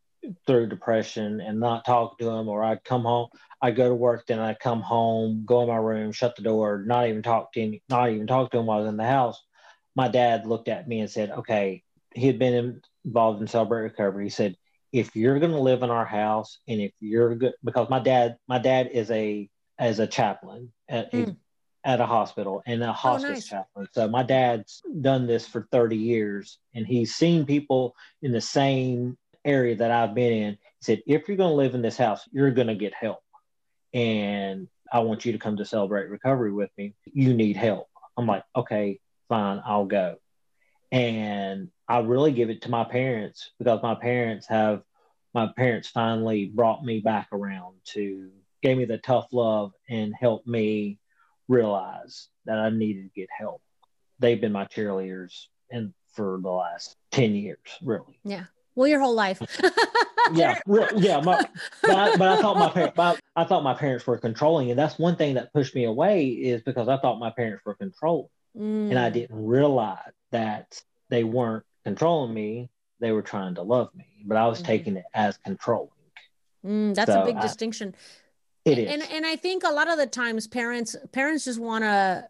through 0.45 0.67
depression 0.67 1.41
and 1.41 1.59
not 1.59 1.85
talk 1.85 2.17
to 2.19 2.29
him, 2.29 2.47
or 2.47 2.63
I'd 2.63 2.83
come 2.83 3.03
home, 3.03 3.29
I'd 3.61 3.75
go 3.75 3.89
to 3.89 3.95
work, 3.95 4.27
then 4.27 4.39
I'd 4.39 4.59
come 4.59 4.81
home, 4.81 5.43
go 5.45 5.61
in 5.61 5.67
my 5.67 5.77
room, 5.77 6.11
shut 6.11 6.35
the 6.35 6.43
door, 6.43 6.83
not 6.85 7.07
even 7.07 7.21
talk 7.21 7.51
to 7.53 7.61
him, 7.61 7.79
not 7.89 8.09
even 8.09 8.27
talk 8.27 8.51
to 8.51 8.59
him 8.59 8.67
while 8.67 8.79
I 8.79 8.81
was 8.81 8.89
in 8.89 8.97
the 8.97 9.03
house. 9.03 9.41
My 9.95 10.07
dad 10.07 10.45
looked 10.45 10.69
at 10.69 10.87
me 10.87 10.99
and 11.01 11.09
said, 11.09 11.31
"Okay." 11.31 11.83
He 12.13 12.27
had 12.27 12.39
been 12.39 12.81
involved 13.05 13.41
in 13.41 13.47
Celebrate 13.47 13.81
Recovery. 13.81 14.25
He 14.25 14.29
said, 14.29 14.55
"If 14.91 15.15
you're 15.15 15.39
going 15.39 15.51
to 15.51 15.59
live 15.59 15.83
in 15.83 15.89
our 15.89 16.05
house, 16.05 16.59
and 16.67 16.81
if 16.81 16.91
you're 16.99 17.35
good, 17.35 17.53
because 17.63 17.89
my 17.89 17.99
dad, 17.99 18.37
my 18.47 18.59
dad 18.59 18.89
is 18.93 19.11
a 19.11 19.49
as 19.79 19.99
a 19.99 20.07
chaplain 20.07 20.71
mm. 20.89 21.35
At 21.83 21.99
a 21.99 22.05
hospital 22.05 22.61
and 22.65 22.83
a 22.83 22.89
oh, 22.89 22.93
hospice 22.93 23.29
oh, 23.29 23.33
nice. 23.33 23.47
chaplain. 23.47 23.87
So 23.93 24.07
my 24.07 24.23
dad's 24.23 24.81
done 25.01 25.27
this 25.27 25.47
for 25.47 25.67
30 25.71 25.97
years, 25.97 26.59
and 26.75 26.85
he's 26.85 27.15
seen 27.15 27.45
people 27.45 27.95
in 28.21 28.31
the 28.31 28.41
same 28.41 29.17
area 29.43 29.75
that 29.75 29.91
I've 29.91 30.13
been 30.13 30.33
in. 30.33 30.51
He 30.51 30.81
said, 30.81 31.01
if 31.07 31.27
you're 31.27 31.37
going 31.37 31.51
to 31.51 31.55
live 31.55 31.75
in 31.75 31.81
this 31.81 31.97
house, 31.97 32.27
you're 32.31 32.51
going 32.51 32.67
to 32.67 32.75
get 32.75 32.93
help. 32.93 33.23
And 33.93 34.67
I 34.91 34.99
want 34.99 35.25
you 35.25 35.31
to 35.31 35.39
come 35.39 35.57
to 35.57 35.65
celebrate 35.65 36.09
recovery 36.09 36.51
with 36.51 36.69
me. 36.77 36.93
You 37.05 37.33
need 37.33 37.57
help. 37.57 37.87
I'm 38.17 38.27
like, 38.27 38.43
okay, 38.55 38.99
fine, 39.29 39.61
I'll 39.65 39.85
go. 39.85 40.17
And 40.91 41.69
I 41.87 41.99
really 41.99 42.31
give 42.31 42.49
it 42.49 42.63
to 42.63 42.69
my 42.69 42.83
parents 42.83 43.51
because 43.57 43.81
my 43.81 43.95
parents 43.95 44.47
have, 44.47 44.83
my 45.33 45.47
parents 45.55 45.87
finally 45.87 46.45
brought 46.45 46.83
me 46.83 46.99
back 46.99 47.29
around 47.31 47.75
to, 47.93 48.29
gave 48.61 48.77
me 48.77 48.85
the 48.85 48.97
tough 48.97 49.27
love 49.31 49.71
and 49.89 50.13
helped 50.13 50.45
me 50.45 50.99
realize 51.47 52.27
that 52.45 52.57
I 52.57 52.69
needed 52.69 53.03
to 53.03 53.19
get 53.19 53.29
help. 53.35 53.61
They've 54.19 54.39
been 54.39 54.51
my 54.51 54.65
cheerleaders 54.65 55.47
and 55.69 55.93
for 56.13 56.39
the 56.41 56.49
last 56.49 56.95
10 57.11 57.35
years, 57.35 57.57
really. 57.81 58.19
Yeah. 58.23 58.45
Well, 58.75 58.87
your 58.87 59.01
whole 59.01 59.15
life. 59.15 59.41
yeah, 60.33 60.59
yeah. 60.95 61.19
My, 61.19 61.45
but, 61.81 61.91
I, 61.91 62.15
but 62.15 62.27
I 62.27 62.41
thought 62.41 62.57
my 62.57 62.69
parents, 62.69 63.21
I 63.35 63.43
thought 63.43 63.63
my 63.63 63.73
parents 63.73 64.07
were 64.07 64.17
controlling, 64.17 64.69
and 64.69 64.79
that's 64.79 64.97
one 64.97 65.15
thing 65.17 65.35
that 65.35 65.51
pushed 65.53 65.75
me 65.75 65.85
away 65.85 66.27
is 66.27 66.61
because 66.61 66.87
I 66.87 66.97
thought 66.97 67.19
my 67.19 67.31
parents 67.31 67.63
were 67.65 67.75
controlling, 67.75 68.29
mm. 68.57 68.89
and 68.89 68.97
I 68.97 69.09
mm. 69.09 69.13
didn't 69.13 69.45
realize 69.45 70.13
that 70.31 70.81
they 71.09 71.25
weren't 71.25 71.65
controlling 71.83 72.33
me; 72.33 72.69
they 72.99 73.11
were 73.11 73.21
trying 73.21 73.55
to 73.55 73.61
love 73.61 73.93
me, 73.93 74.05
but 74.25 74.37
I 74.37 74.47
was 74.47 74.61
mm. 74.61 74.65
taking 74.65 74.95
it 74.95 75.05
as 75.13 75.37
controlling. 75.37 75.89
Mm, 76.65 76.95
that's 76.95 77.11
so 77.11 77.23
a 77.23 77.25
big 77.25 77.37
I, 77.37 77.41
distinction. 77.41 77.93
It 78.65 78.77
is, 78.77 78.91
and 78.91 79.03
and 79.11 79.25
I 79.25 79.35
think 79.35 79.63
a 79.63 79.71
lot 79.71 79.89
of 79.89 79.97
the 79.97 80.07
times 80.07 80.47
parents 80.47 80.95
parents 81.11 81.45
just 81.45 81.59
want 81.59 81.83
to 81.83 82.27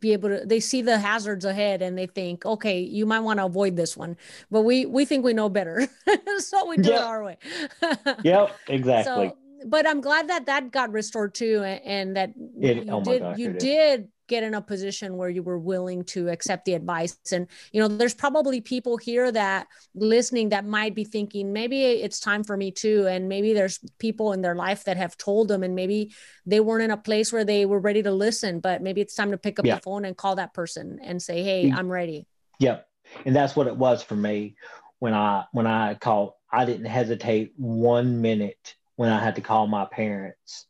be 0.00 0.12
able 0.12 0.28
to 0.30 0.44
they 0.44 0.58
see 0.58 0.82
the 0.82 0.98
hazards 0.98 1.44
ahead 1.44 1.80
and 1.80 1.96
they 1.96 2.06
think 2.06 2.44
okay 2.44 2.80
you 2.80 3.06
might 3.06 3.20
want 3.20 3.38
to 3.38 3.44
avoid 3.44 3.76
this 3.76 3.96
one. 3.96 4.16
But 4.50 4.62
we 4.62 4.86
we 4.86 5.04
think 5.04 5.24
we 5.24 5.32
know 5.34 5.48
better. 5.48 5.88
So 6.38 6.66
we 6.66 6.76
do 6.76 6.90
yep. 6.90 7.00
it 7.00 7.04
our 7.04 7.24
way. 7.24 7.38
Yep 8.24 8.56
exactly. 8.68 9.28
so, 9.28 9.36
but 9.66 9.86
i'm 9.86 10.00
glad 10.00 10.28
that 10.28 10.46
that 10.46 10.70
got 10.70 10.92
restored 10.92 11.34
too 11.34 11.62
and, 11.64 11.80
and 11.84 12.16
that 12.16 12.30
it, 12.60 12.84
you 12.84 12.92
oh 12.92 13.02
did 13.02 13.22
gosh, 13.22 13.38
you 13.38 13.52
did 13.52 14.08
get 14.28 14.42
in 14.42 14.54
a 14.54 14.60
position 14.60 15.16
where 15.16 15.28
you 15.28 15.42
were 15.42 15.58
willing 15.58 16.04
to 16.04 16.28
accept 16.28 16.64
the 16.64 16.74
advice. 16.74 17.16
And 17.32 17.46
you 17.72 17.80
know 17.80 17.88
there's 17.88 18.14
probably 18.14 18.60
people 18.60 18.96
here 18.96 19.30
that 19.32 19.66
listening 19.94 20.50
that 20.50 20.66
might 20.66 20.94
be 20.94 21.04
thinking 21.04 21.52
maybe 21.52 21.82
it's 21.82 22.20
time 22.20 22.44
for 22.44 22.56
me 22.56 22.70
too. 22.70 23.06
And 23.06 23.28
maybe 23.28 23.54
there's 23.54 23.78
people 23.98 24.32
in 24.32 24.42
their 24.42 24.54
life 24.54 24.84
that 24.84 24.96
have 24.96 25.16
told 25.16 25.48
them 25.48 25.62
and 25.62 25.74
maybe 25.74 26.12
they 26.44 26.60
weren't 26.60 26.84
in 26.84 26.90
a 26.90 26.96
place 26.96 27.32
where 27.32 27.44
they 27.44 27.66
were 27.66 27.80
ready 27.80 28.02
to 28.02 28.10
listen 28.10 28.60
but 28.60 28.82
maybe 28.82 29.00
it's 29.00 29.14
time 29.14 29.30
to 29.30 29.38
pick 29.38 29.58
up 29.58 29.66
yeah. 29.66 29.76
the 29.76 29.80
phone 29.80 30.04
and 30.04 30.16
call 30.16 30.36
that 30.36 30.54
person 30.54 30.98
and 31.02 31.22
say 31.22 31.42
hey 31.42 31.66
mm-hmm. 31.66 31.78
i'm 31.78 31.88
ready. 31.88 32.26
Yep. 32.58 32.88
And 33.24 33.36
that's 33.36 33.54
what 33.54 33.66
it 33.66 33.76
was 33.76 34.02
for 34.02 34.16
me 34.16 34.56
when 34.98 35.14
i 35.14 35.44
when 35.52 35.66
i 35.66 35.94
called. 35.94 36.32
I 36.50 36.64
didn't 36.64 36.86
hesitate 36.86 37.52
one 37.56 38.22
minute 38.22 38.76
when 38.94 39.10
i 39.10 39.22
had 39.22 39.34
to 39.34 39.40
call 39.40 39.66
my 39.66 39.84
parents 39.84 40.66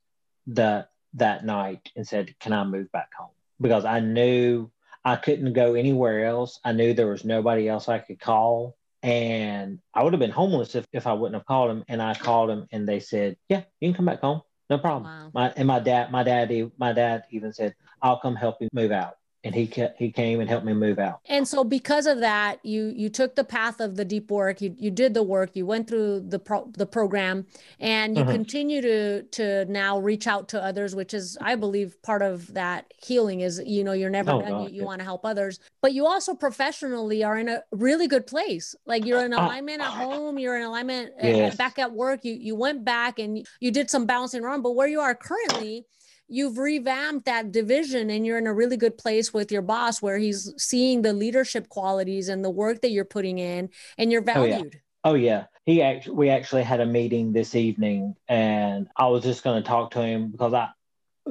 that 0.49 0.91
that 1.15 1.45
night 1.45 1.91
and 1.95 2.07
said 2.07 2.35
can 2.41 2.53
i 2.53 2.65
move 2.65 2.91
back 2.93 3.11
home 3.17 3.36
because 3.61 3.85
I 3.85 4.01
knew 4.01 4.71
I 5.05 5.17
couldn't 5.17 5.53
go 5.53 5.75
anywhere 5.75 6.27
else. 6.27 6.61
I 6.65 6.73
knew 6.73 6.93
there 6.93 7.07
was 7.07 7.25
nobody 7.25 7.69
else 7.69 7.89
I 7.89 7.99
could 7.99 8.21
call. 8.21 8.77
And 9.03 9.79
I 9.95 10.03
would 10.03 10.13
have 10.13 10.21
been 10.21 10.31
homeless 10.31 10.75
if, 10.75 10.85
if 10.93 11.07
I 11.07 11.13
wouldn't 11.13 11.37
have 11.37 11.47
called 11.47 11.71
them. 11.71 11.85
And 11.89 12.03
I 12.03 12.15
called 12.15 12.51
them 12.51 12.67
and 12.73 12.89
they 12.89 13.01
said, 13.01 13.37
Yeah, 13.49 13.63
you 13.81 13.89
can 13.89 13.97
come 13.97 14.07
back 14.07 14.21
home. 14.21 14.43
No 14.69 14.79
problem. 14.79 15.05
Wow. 15.05 15.31
My, 15.33 15.53
and 15.57 15.69
my 15.69 15.79
dad, 15.79 16.11
my 16.11 16.25
dad, 16.25 16.51
my 16.77 16.93
dad 16.93 17.25
even 17.31 17.53
said, 17.53 17.75
I'll 18.03 18.19
come 18.19 18.35
help 18.35 18.57
you 18.61 18.69
move 18.73 18.91
out 18.91 19.15
and 19.47 19.55
he 19.55 19.71
he 19.97 20.11
came 20.11 20.41
and 20.41 20.51
helped 20.51 20.67
me 20.67 20.75
move 20.75 20.99
out. 20.99 21.21
And 21.27 21.47
so 21.47 21.63
because 21.63 22.07
of 22.07 22.19
that, 22.19 22.59
you 22.65 22.93
you 22.97 23.09
took 23.09 23.37
the 23.37 23.45
path 23.45 23.81
of 23.81 23.95
the 23.95 24.05
deep 24.05 24.29
work. 24.29 24.61
You 24.61 24.75
you 24.77 24.91
did 24.91 25.15
the 25.15 25.23
work. 25.23 25.51
You 25.55 25.65
went 25.67 25.89
through 25.89 26.21
the 26.29 26.41
pro, 26.41 26.69
the 26.77 26.85
program, 26.85 27.47
and 27.79 28.17
you 28.17 28.25
mm-hmm. 28.25 28.33
continue 28.33 28.83
to 28.83 29.23
to 29.23 29.65
now 29.67 30.01
reach 30.01 30.27
out 30.27 30.49
to 30.49 30.63
others, 30.63 30.97
which 30.97 31.15
is 31.15 31.39
I 31.41 31.55
believe 31.55 32.03
part 32.03 32.23
of 32.23 32.53
that 32.55 32.93
healing 32.99 33.41
is 33.41 33.63
you 33.65 33.85
know 33.85 33.93
you're 33.93 34.11
never 34.11 34.33
oh, 34.33 34.43
done. 34.43 34.51
God, 34.51 34.63
you, 34.65 34.75
you 34.75 34.81
yeah. 34.81 34.87
want 34.87 34.99
to 34.99 35.05
help 35.05 35.25
others, 35.25 35.61
but 35.81 35.93
you 35.93 36.07
also 36.07 36.35
professionally 36.35 37.23
are 37.23 37.39
in 37.39 37.49
a 37.49 37.63
really 37.71 38.09
good 38.09 38.27
place. 38.27 38.75
Like 38.85 39.07
you're 39.07 39.25
in 39.25 39.33
uh, 39.33 39.45
alignment 39.45 39.81
at 39.81 39.87
home. 39.87 40.41
You're 40.41 40.57
in 40.57 40.65
alignment 40.65 41.13
yes. 41.23 41.55
back 41.55 41.79
at 41.79 41.93
work. 41.93 42.25
You 42.25 42.35
you 42.35 42.57
went 42.57 42.85
back 42.85 43.21
and 43.21 43.47
you 43.61 43.71
did 43.71 43.91
some 43.91 44.07
bouncing 44.07 44.43
around, 44.43 44.63
but 44.63 44.73
where 44.73 44.89
you 44.89 45.01
are 45.01 45.15
currently 45.15 45.87
you've 46.29 46.59
revamped 46.59 47.27
that 47.27 47.53
division 47.53 48.11
and 48.11 48.27
you're 48.27 48.39
in 48.39 48.47
a 48.47 48.55
really 48.55 48.77
good 48.77 48.99
place 48.99 49.33
with 49.33 49.53
your 49.53 49.63
boss 49.63 50.03
where 50.03 50.19
he's 50.19 50.53
seeing 50.57 51.03
the 51.03 51.13
leadership 51.13 51.69
qualities 51.69 52.29
and 52.29 52.45
the 52.45 52.51
work 52.51 52.81
that 52.83 52.91
you're 52.91 53.05
putting 53.05 53.39
in 53.39 53.69
and 53.99 54.11
you're 54.11 54.23
oh, 54.23 54.25
valued. 54.25 54.81
Oh 55.05 55.15
yeah. 55.15 55.15
Oh 55.15 55.15
yeah. 55.15 55.45
He 55.65 55.83
actually 55.83 56.15
we 56.15 56.31
actually 56.31 56.63
had 56.63 56.81
a 56.81 56.87
meeting 56.87 57.33
this 57.33 57.55
evening 57.55 58.15
and 58.29 58.89
I 58.97 59.07
was 59.07 59.23
just 59.23 59.45
going 59.45 59.63
to 59.63 59.69
talk 59.69 59.93
to 59.93 60.03
him 60.03 60.31
because 60.31 60.53
I 60.53 60.69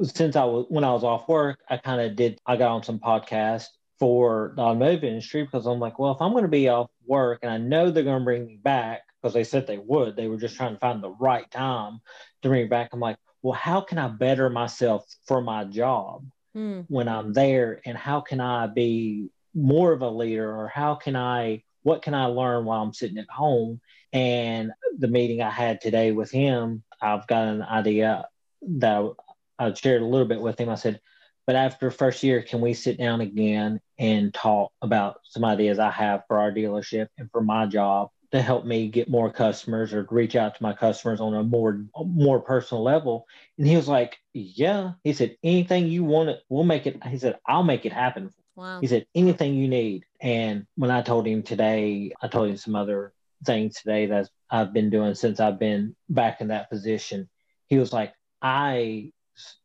since 0.02 0.36
I 0.36 0.44
was 0.44 0.66
when 0.68 0.84
I 0.84 0.92
was 0.92 1.04
off 1.04 1.28
work, 1.28 1.60
I 1.68 1.76
kind 1.76 2.00
of 2.00 2.16
did 2.16 2.40
I 2.46 2.56
got 2.56 2.70
on 2.70 2.82
some 2.82 2.98
podcasts 2.98 3.68
for 3.98 4.52
the 4.56 4.62
automotive 4.62 5.04
industry 5.04 5.42
because 5.44 5.66
I'm 5.66 5.80
like, 5.80 5.98
well, 5.98 6.12
if 6.12 6.20
I'm 6.20 6.32
going 6.32 6.44
to 6.44 6.48
be 6.48 6.68
off 6.68 6.90
work 7.06 7.40
and 7.42 7.50
I 7.50 7.58
know 7.58 7.90
they're 7.90 8.02
going 8.02 8.20
to 8.20 8.24
bring 8.24 8.46
me 8.46 8.56
back 8.62 9.02
because 9.20 9.32
they 9.34 9.44
said 9.44 9.66
they 9.66 9.78
would, 9.78 10.16
they 10.16 10.28
were 10.28 10.36
just 10.36 10.56
trying 10.56 10.74
to 10.74 10.78
find 10.78 11.02
the 11.02 11.10
right 11.10 11.50
time 11.50 12.00
to 12.42 12.48
bring 12.48 12.62
me 12.62 12.68
back. 12.68 12.90
I'm 12.92 13.00
like, 13.00 13.16
well, 13.46 13.54
how 13.54 13.80
can 13.80 13.96
I 13.96 14.08
better 14.08 14.50
myself 14.50 15.06
for 15.24 15.40
my 15.40 15.62
job 15.62 16.28
mm. 16.56 16.84
when 16.88 17.06
I'm 17.06 17.32
there? 17.32 17.80
And 17.86 17.96
how 17.96 18.20
can 18.20 18.40
I 18.40 18.66
be 18.66 19.28
more 19.54 19.92
of 19.92 20.02
a 20.02 20.10
leader? 20.10 20.52
Or 20.52 20.66
how 20.66 20.96
can 20.96 21.14
I, 21.14 21.62
what 21.84 22.02
can 22.02 22.12
I 22.12 22.24
learn 22.24 22.64
while 22.64 22.82
I'm 22.82 22.92
sitting 22.92 23.18
at 23.18 23.30
home? 23.30 23.80
And 24.12 24.72
the 24.98 25.06
meeting 25.06 25.42
I 25.42 25.50
had 25.50 25.80
today 25.80 26.10
with 26.10 26.28
him, 26.28 26.82
I've 27.00 27.28
got 27.28 27.46
an 27.46 27.62
idea 27.62 28.26
that 28.62 29.12
I 29.60 29.72
shared 29.74 30.02
a 30.02 30.06
little 30.06 30.26
bit 30.26 30.40
with 30.40 30.58
him. 30.58 30.68
I 30.68 30.74
said, 30.74 31.00
but 31.46 31.54
after 31.54 31.92
first 31.92 32.24
year, 32.24 32.42
can 32.42 32.60
we 32.60 32.74
sit 32.74 32.98
down 32.98 33.20
again 33.20 33.80
and 33.96 34.34
talk 34.34 34.72
about 34.82 35.20
some 35.22 35.44
ideas 35.44 35.78
I 35.78 35.92
have 35.92 36.24
for 36.26 36.40
our 36.40 36.50
dealership 36.50 37.06
and 37.16 37.30
for 37.30 37.42
my 37.42 37.66
job 37.66 38.10
to 38.32 38.42
help 38.42 38.64
me 38.64 38.88
get 38.88 39.08
more 39.08 39.30
customers 39.30 39.92
or 39.92 40.06
reach 40.10 40.36
out 40.36 40.56
to 40.56 40.62
my 40.62 40.72
customers 40.72 41.20
on 41.20 41.34
a 41.34 41.42
more 41.42 41.84
more 41.96 42.40
personal 42.40 42.82
level. 42.82 43.26
And 43.58 43.66
he 43.66 43.76
was 43.76 43.88
like 43.88 44.18
yeah. 44.32 44.92
He 45.04 45.12
said 45.12 45.36
anything 45.42 45.86
you 45.86 46.04
want 46.04 46.30
it 46.30 46.40
we'll 46.48 46.64
make 46.64 46.86
it 46.86 47.02
he 47.06 47.18
said 47.18 47.38
i'll 47.46 47.62
make 47.62 47.86
it 47.86 47.92
happen 47.92 48.30
wow. 48.54 48.80
he 48.80 48.86
said 48.86 49.06
anything 49.14 49.54
you 49.54 49.68
need. 49.68 50.04
And 50.20 50.66
when 50.76 50.90
i 50.90 51.02
told 51.02 51.26
him 51.26 51.42
today 51.42 52.12
i 52.20 52.28
told 52.28 52.50
him 52.50 52.56
some 52.56 52.76
other 52.76 53.12
things 53.44 53.76
today 53.76 54.06
that 54.06 54.28
i've 54.50 54.72
been 54.72 54.90
doing 54.90 55.14
since 55.14 55.40
i've 55.40 55.58
been 55.58 55.94
back 56.08 56.40
in 56.40 56.48
that 56.48 56.70
position. 56.70 57.28
He 57.68 57.78
was 57.78 57.92
like 57.92 58.14
i 58.42 59.12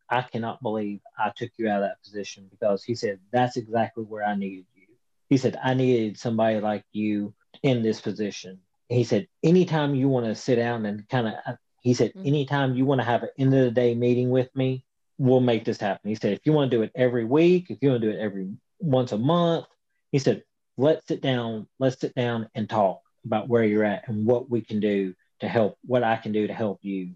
i 0.10 0.22
cannot 0.22 0.62
believe 0.62 1.00
i 1.18 1.32
took 1.36 1.52
you 1.58 1.70
out 1.70 1.84
of 1.84 1.90
that 1.90 2.04
position 2.04 2.48
because 2.50 2.84
he 2.84 2.96
said 2.96 3.20
that's 3.32 3.58
exactly 3.58 4.04
where 4.04 4.24
i 4.24 4.36
needed 4.36 4.66
you. 4.76 4.88
He 5.30 5.38
said 5.38 5.60
i 5.64 5.74
needed 5.74 6.18
somebody 6.18 6.60
like 6.60 6.84
you 6.92 7.34
in 7.64 7.84
this 7.84 8.02
position. 8.02 8.60
He 8.90 9.04
said, 9.04 9.28
anytime 9.44 9.96
you 9.96 10.10
want 10.10 10.26
to 10.26 10.36
sit 10.36 10.56
down 10.56 10.86
and 10.86 11.08
kind 11.10 11.28
of, 11.28 11.58
he 11.82 11.94
said, 11.94 12.12
mm-hmm. 12.12 12.28
anytime 12.28 12.76
you 12.76 12.86
want 12.86 13.00
to 13.02 13.06
have 13.06 13.24
an 13.24 13.30
end 13.38 13.54
of 13.54 13.66
the 13.66 13.72
day 13.72 13.96
meeting 13.96 14.30
with 14.30 14.54
me, 14.56 14.84
we'll 15.18 15.40
make 15.40 15.66
this 15.66 15.80
happen. 15.80 16.10
He 16.10 16.16
said, 16.16 16.34
if 16.34 16.42
you 16.46 16.54
want 16.54 16.72
to 16.72 16.78
do 16.78 16.84
it 16.84 16.92
every 16.96 17.26
week, 17.26 17.70
if 17.70 17.78
you 17.82 17.90
want 17.90 18.02
to 18.02 18.12
do 18.12 18.18
it 18.18 18.22
every 18.22 18.50
once 18.80 19.12
a 19.12 19.18
month, 19.18 19.66
he 20.12 20.20
said, 20.20 20.44
let's 20.78 21.08
sit 21.08 21.22
down, 21.22 21.68
let's 21.80 22.00
sit 22.00 22.14
down 22.16 22.50
and 22.56 22.70
talk 22.70 23.02
about 23.26 23.48
where 23.48 23.64
you're 23.64 23.84
at 23.84 24.08
and 24.08 24.26
what 24.26 24.50
we 24.50 24.62
can 24.62 24.80
do 24.80 25.14
to 25.40 25.48
help, 25.48 25.78
what 25.86 26.04
I 26.04 26.18
can 26.18 26.32
do 26.32 26.48
to 26.48 26.54
help 26.54 26.80
you. 26.82 27.12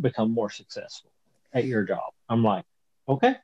become 0.00 0.30
more 0.30 0.50
successful 0.50 1.10
at 1.52 1.64
your 1.64 1.82
job. 1.84 2.12
I'm 2.28 2.42
like, 2.44 2.64
okay, 3.08 3.36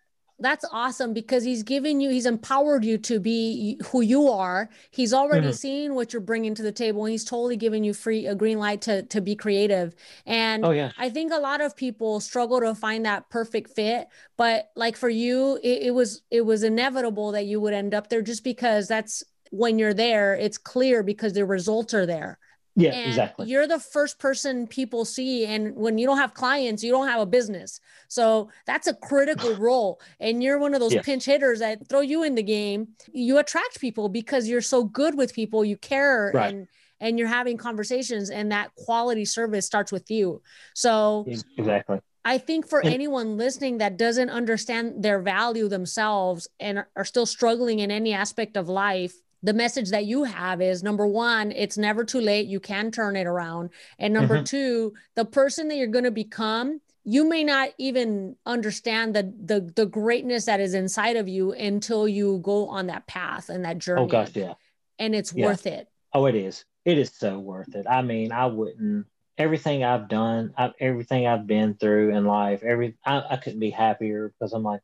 that's 0.42 0.64
awesome 0.72 1.14
because 1.14 1.44
he's 1.44 1.62
given 1.62 2.00
you 2.00 2.10
he's 2.10 2.26
empowered 2.26 2.84
you 2.84 2.98
to 2.98 3.18
be 3.20 3.80
who 3.86 4.00
you 4.00 4.28
are 4.28 4.68
he's 4.90 5.14
already 5.14 5.46
mm-hmm. 5.46 5.54
seen 5.54 5.94
what 5.94 6.12
you're 6.12 6.20
bringing 6.20 6.54
to 6.54 6.62
the 6.62 6.72
table 6.72 7.04
and 7.04 7.12
he's 7.12 7.24
totally 7.24 7.56
giving 7.56 7.84
you 7.84 7.94
free 7.94 8.26
a 8.26 8.34
green 8.34 8.58
light 8.58 8.82
to 8.82 9.02
to 9.04 9.20
be 9.20 9.34
creative 9.34 9.94
and 10.26 10.64
oh, 10.64 10.70
yeah. 10.70 10.90
i 10.98 11.08
think 11.08 11.32
a 11.32 11.38
lot 11.38 11.60
of 11.60 11.76
people 11.76 12.20
struggle 12.20 12.60
to 12.60 12.74
find 12.74 13.06
that 13.06 13.28
perfect 13.30 13.70
fit 13.70 14.08
but 14.36 14.70
like 14.76 14.96
for 14.96 15.08
you 15.08 15.58
it, 15.62 15.84
it 15.84 15.94
was 15.94 16.22
it 16.30 16.42
was 16.42 16.62
inevitable 16.62 17.32
that 17.32 17.46
you 17.46 17.60
would 17.60 17.72
end 17.72 17.94
up 17.94 18.08
there 18.08 18.22
just 18.22 18.44
because 18.44 18.88
that's 18.88 19.22
when 19.50 19.78
you're 19.78 19.94
there 19.94 20.34
it's 20.34 20.58
clear 20.58 21.02
because 21.02 21.32
the 21.32 21.44
results 21.44 21.94
are 21.94 22.06
there 22.06 22.38
yeah, 22.74 22.90
and 22.92 23.08
exactly. 23.08 23.46
You're 23.48 23.66
the 23.66 23.78
first 23.78 24.18
person 24.18 24.66
people 24.66 25.04
see. 25.04 25.44
And 25.44 25.76
when 25.76 25.98
you 25.98 26.06
don't 26.06 26.16
have 26.16 26.32
clients, 26.32 26.82
you 26.82 26.90
don't 26.90 27.08
have 27.08 27.20
a 27.20 27.26
business. 27.26 27.80
So 28.08 28.48
that's 28.66 28.86
a 28.86 28.94
critical 28.94 29.54
role. 29.58 30.00
And 30.20 30.42
you're 30.42 30.58
one 30.58 30.74
of 30.74 30.80
those 30.80 30.96
pinch 30.96 31.24
hitters 31.24 31.58
that 31.58 31.86
throw 31.88 32.00
you 32.00 32.22
in 32.24 32.34
the 32.34 32.42
game. 32.42 32.88
You 33.12 33.38
attract 33.38 33.80
people 33.80 34.08
because 34.08 34.48
you're 34.48 34.62
so 34.62 34.84
good 34.84 35.16
with 35.16 35.34
people, 35.34 35.64
you 35.64 35.76
care 35.76 36.30
right. 36.34 36.54
and 36.54 36.68
and 37.00 37.18
you're 37.18 37.28
having 37.28 37.56
conversations 37.56 38.30
and 38.30 38.52
that 38.52 38.72
quality 38.76 39.24
service 39.24 39.66
starts 39.66 39.90
with 39.90 40.08
you. 40.10 40.40
So 40.72 41.26
exactly. 41.56 42.00
I 42.24 42.38
think 42.38 42.68
for 42.68 42.78
and, 42.78 42.94
anyone 42.94 43.36
listening 43.36 43.78
that 43.78 43.96
doesn't 43.96 44.30
understand 44.30 45.02
their 45.02 45.18
value 45.18 45.68
themselves 45.68 46.46
and 46.60 46.84
are 46.94 47.04
still 47.04 47.26
struggling 47.26 47.80
in 47.80 47.90
any 47.90 48.12
aspect 48.12 48.56
of 48.56 48.68
life, 48.68 49.14
the 49.42 49.52
message 49.52 49.90
that 49.90 50.04
you 50.04 50.24
have 50.24 50.60
is 50.60 50.82
number 50.82 51.06
one, 51.06 51.52
it's 51.52 51.76
never 51.76 52.04
too 52.04 52.20
late. 52.20 52.46
You 52.46 52.60
can 52.60 52.90
turn 52.90 53.16
it 53.16 53.26
around. 53.26 53.70
And 53.98 54.14
number 54.14 54.36
mm-hmm. 54.36 54.44
two, 54.44 54.94
the 55.16 55.24
person 55.24 55.68
that 55.68 55.76
you're 55.76 55.86
going 55.88 56.04
to 56.04 56.10
become, 56.10 56.80
you 57.04 57.28
may 57.28 57.42
not 57.42 57.70
even 57.78 58.36
understand 58.46 59.14
the, 59.14 59.32
the 59.44 59.72
the 59.74 59.86
greatness 59.86 60.44
that 60.44 60.60
is 60.60 60.74
inside 60.74 61.16
of 61.16 61.26
you 61.28 61.52
until 61.52 62.06
you 62.06 62.40
go 62.44 62.68
on 62.68 62.86
that 62.86 63.06
path 63.08 63.48
and 63.48 63.64
that 63.64 63.78
journey. 63.78 64.02
Oh 64.02 64.06
gosh, 64.06 64.30
yeah. 64.34 64.54
And 64.98 65.14
it's 65.14 65.34
yeah. 65.34 65.46
worth 65.46 65.66
it. 65.66 65.88
Oh, 66.12 66.26
it 66.26 66.36
is. 66.36 66.64
It 66.84 66.98
is 66.98 67.10
so 67.12 67.38
worth 67.38 67.74
it. 67.74 67.86
I 67.88 68.02
mean, 68.02 68.30
I 68.30 68.46
wouldn't 68.46 69.06
everything 69.38 69.82
I've 69.82 70.08
done, 70.08 70.54
I, 70.56 70.72
everything 70.78 71.26
I've 71.26 71.46
been 71.46 71.74
through 71.74 72.14
in 72.14 72.24
life, 72.24 72.62
every 72.62 72.96
I, 73.04 73.22
I 73.30 73.36
couldn't 73.36 73.60
be 73.60 73.70
happier 73.70 74.28
because 74.28 74.52
I'm 74.52 74.62
like, 74.62 74.82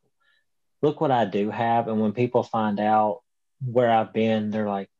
look 0.83 1.01
what 1.01 1.11
I 1.11 1.25
do 1.25 1.51
have. 1.51 1.89
And 1.89 2.01
when 2.01 2.13
people 2.13 2.43
find 2.43 2.81
out 2.81 3.23
where 3.65 3.91
I've 3.91 4.13
been, 4.13 4.51
they're 4.51 4.69
like, 4.69 4.91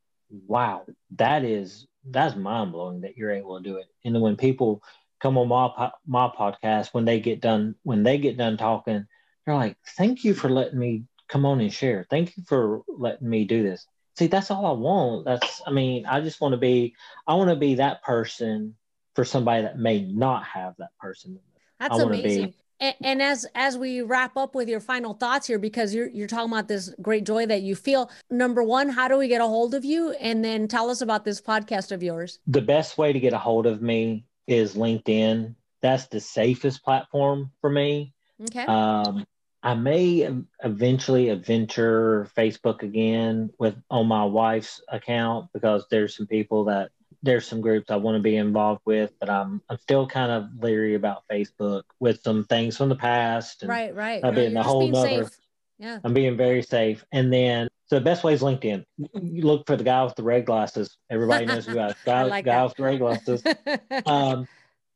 wow, 0.47 0.85
that 1.17 1.43
is 1.43 1.87
that's 2.05 2.35
mind 2.35 2.71
blowing 2.71 3.01
that 3.01 3.17
you're 3.17 3.31
able 3.31 3.57
to 3.57 3.63
do 3.63 3.77
it. 3.77 3.87
And 4.03 4.15
then 4.15 4.21
when 4.21 4.35
people 4.35 4.83
come 5.19 5.37
on 5.37 5.47
my 5.47 5.91
my 6.05 6.29
podcast, 6.29 6.93
when 6.93 7.05
they 7.05 7.19
get 7.19 7.41
done 7.41 7.75
when 7.83 8.03
they 8.03 8.17
get 8.17 8.37
done 8.37 8.57
talking, 8.57 9.05
they're 9.45 9.55
like, 9.55 9.77
thank 9.97 10.23
you 10.23 10.33
for 10.33 10.49
letting 10.49 10.79
me 10.79 11.03
come 11.27 11.45
on 11.45 11.61
and 11.61 11.73
share. 11.73 12.05
Thank 12.09 12.37
you 12.37 12.43
for 12.47 12.81
letting 12.87 13.29
me 13.29 13.45
do 13.45 13.63
this. 13.63 13.85
See, 14.17 14.27
that's 14.27 14.51
all 14.51 14.65
I 14.65 14.71
want. 14.71 15.25
That's 15.25 15.61
I 15.65 15.71
mean, 15.71 16.05
I 16.05 16.21
just 16.21 16.41
want 16.41 16.53
to 16.53 16.57
be 16.57 16.95
I 17.27 17.35
want 17.35 17.49
to 17.49 17.55
be 17.55 17.75
that 17.75 18.03
person 18.03 18.75
for 19.15 19.25
somebody 19.25 19.63
that 19.63 19.77
may 19.77 20.01
not 20.01 20.43
have 20.43 20.75
that 20.79 20.97
person. 20.99 21.39
That's 21.79 21.99
amazing. 21.99 22.47
Be, 22.47 22.55
and, 22.79 22.95
and, 23.01 23.21
as 23.21 23.45
as 23.55 23.77
we 23.77 24.01
wrap 24.01 24.37
up 24.37 24.55
with 24.55 24.69
your 24.69 24.79
final 24.79 25.13
thoughts 25.13 25.47
here, 25.47 25.59
because 25.59 25.93
you're 25.93 26.09
you're 26.09 26.27
talking 26.27 26.51
about 26.51 26.67
this 26.67 26.93
great 27.01 27.25
joy 27.25 27.45
that 27.45 27.61
you 27.61 27.75
feel. 27.75 28.09
Number 28.29 28.63
one, 28.63 28.89
how 28.89 29.07
do 29.07 29.17
we 29.17 29.27
get 29.27 29.41
a 29.41 29.47
hold 29.47 29.73
of 29.73 29.83
you? 29.85 30.11
And 30.11 30.43
then 30.43 30.67
tell 30.67 30.89
us 30.89 31.01
about 31.01 31.25
this 31.25 31.41
podcast 31.41 31.91
of 31.91 32.01
yours. 32.03 32.39
The 32.47 32.61
best 32.61 32.97
way 32.97 33.13
to 33.13 33.19
get 33.19 33.33
a 33.33 33.37
hold 33.37 33.65
of 33.65 33.81
me 33.81 34.25
is 34.47 34.75
LinkedIn. 34.75 35.55
That's 35.81 36.07
the 36.07 36.19
safest 36.19 36.83
platform 36.83 37.51
for 37.61 37.69
me. 37.69 38.13
Okay. 38.41 38.65
Um, 38.65 39.25
I 39.61 39.73
may 39.73 40.29
eventually 40.63 41.29
adventure 41.29 42.29
Facebook 42.37 42.81
again 42.81 43.49
with 43.59 43.75
on 43.89 44.07
my 44.07 44.23
wife's 44.23 44.81
account 44.87 45.49
because 45.53 45.85
there's 45.91 46.15
some 46.15 46.27
people 46.27 46.65
that 46.65 46.91
there's 47.21 47.47
some 47.47 47.61
groups 47.61 47.91
I 47.91 47.97
want 47.97 48.15
to 48.15 48.21
be 48.21 48.37
involved 48.37 48.81
with, 48.85 49.11
but 49.19 49.29
I'm 49.29 49.61
I'm 49.69 49.77
still 49.79 50.07
kind 50.07 50.31
of 50.31 50.63
leery 50.63 50.95
about 50.95 51.23
Facebook 51.29 51.83
with 51.99 52.21
some 52.23 52.45
things 52.45 52.77
from 52.77 52.89
the 52.89 52.95
past. 52.95 53.63
right, 53.65 53.93
right. 53.93 54.23
I've 54.23 54.35
been 54.35 54.57
a 54.57 54.63
whole 54.63 54.87
nother. 54.87 55.29
Yeah. 55.77 55.99
I'm 56.03 56.13
being 56.13 56.35
very 56.35 56.61
safe. 56.61 57.05
And 57.11 57.31
then 57.31 57.69
so 57.87 57.95
the 57.95 58.01
best 58.01 58.23
way 58.23 58.33
is 58.33 58.41
LinkedIn. 58.41 58.85
You 58.97 59.41
look 59.43 59.65
for 59.65 59.75
the 59.75 59.83
guy 59.83 60.03
with 60.03 60.15
the 60.15 60.23
red 60.23 60.45
glasses. 60.45 60.97
Everybody 61.09 61.45
knows 61.45 61.65
who 61.65 61.79
I 61.79 61.93
guy, 62.05 62.23
like 62.23 62.45
guy 62.45 62.63
with 62.63 62.75
the 62.75 62.83
red 62.83 62.99
glasses. 62.99 63.43
um, 64.05 64.47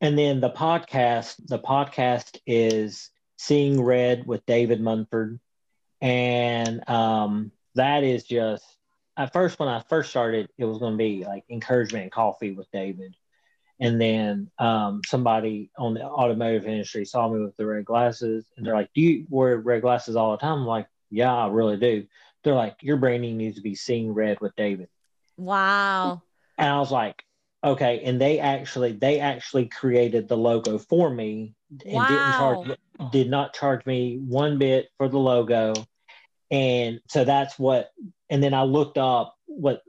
and 0.02 0.18
then 0.18 0.42
the 0.42 0.50
podcast, 0.50 1.38
the 1.48 1.58
podcast 1.58 2.38
is 2.46 3.10
Seeing 3.38 3.82
Red 3.82 4.28
with 4.28 4.46
David 4.46 4.82
Munford. 4.82 5.40
And 6.02 6.88
um, 6.90 7.52
that 7.76 8.04
is 8.04 8.26
just 8.26 8.66
at 9.18 9.34
first 9.34 9.60
when 9.60 9.70
I 9.70 9.82
first 9.90 10.10
started, 10.10 10.50
it 10.58 10.66
was 10.66 10.80
going 10.80 10.94
to 10.94 10.98
be 10.98 11.24
like 11.26 11.44
encouragement 11.50 12.04
and 12.04 12.12
coffee 12.12 12.52
with 12.52 12.70
David. 12.72 13.16
And 13.80 14.00
then 14.00 14.50
um, 14.60 15.02
somebody 15.06 15.72
on 15.78 15.94
the 15.94 16.04
automotive 16.04 16.68
industry 16.68 17.06
saw 17.06 17.28
me 17.28 17.44
with 17.44 17.58
the 17.58 17.66
red 17.66 17.86
glasses, 17.86 18.46
and 18.56 18.66
they're 18.66 18.76
like, 18.76 18.94
"Do 18.94 19.02
you 19.02 19.26
wear 19.30 19.58
red 19.58 19.82
glasses 19.82 20.16
all 20.16 20.32
the 20.32 20.38
time?" 20.38 20.60
I'm 20.60 20.66
like, 20.66 20.88
"Yeah, 21.10 21.34
I 21.34 21.48
really 21.48 21.78
do." 21.78 22.06
They're 22.44 22.54
like, 22.54 22.78
"Your 22.82 22.98
branding 22.98 23.36
needs 23.36 23.56
to 23.56 23.62
be 23.62 23.76
seeing 23.76 24.14
red 24.14 24.40
with 24.40 24.56
David." 24.56 24.90
Wow. 25.38 26.22
And 26.58 26.70
I 26.70 26.80
was 26.80 26.92
like, 26.92 27.24
"Okay." 27.64 28.04
And 28.06 28.22
they 28.22 28.40
actually 28.40 28.94
they 28.94 29.20
actually 29.20 29.66
created 29.66 30.28
the 30.28 30.38
logo 30.38 30.78
for 30.78 31.10
me 31.10 31.56
and 31.86 31.96
wow. 31.96 32.08
didn't 32.08 32.34
charge 32.34 33.12
did 33.12 33.30
not 33.30 33.54
charge 33.54 33.86
me 33.86 34.18
one 34.18 34.60
bit 34.60 34.90
for 34.98 35.10
the 35.10 35.18
logo. 35.18 35.74
And 36.54 37.02
so 37.10 37.26
that's 37.26 37.58
what 37.58 37.92
and 38.30 38.42
then 38.42 38.54
I 38.54 38.64
looked 38.64 39.00
up 39.00 39.36
what 39.48 39.82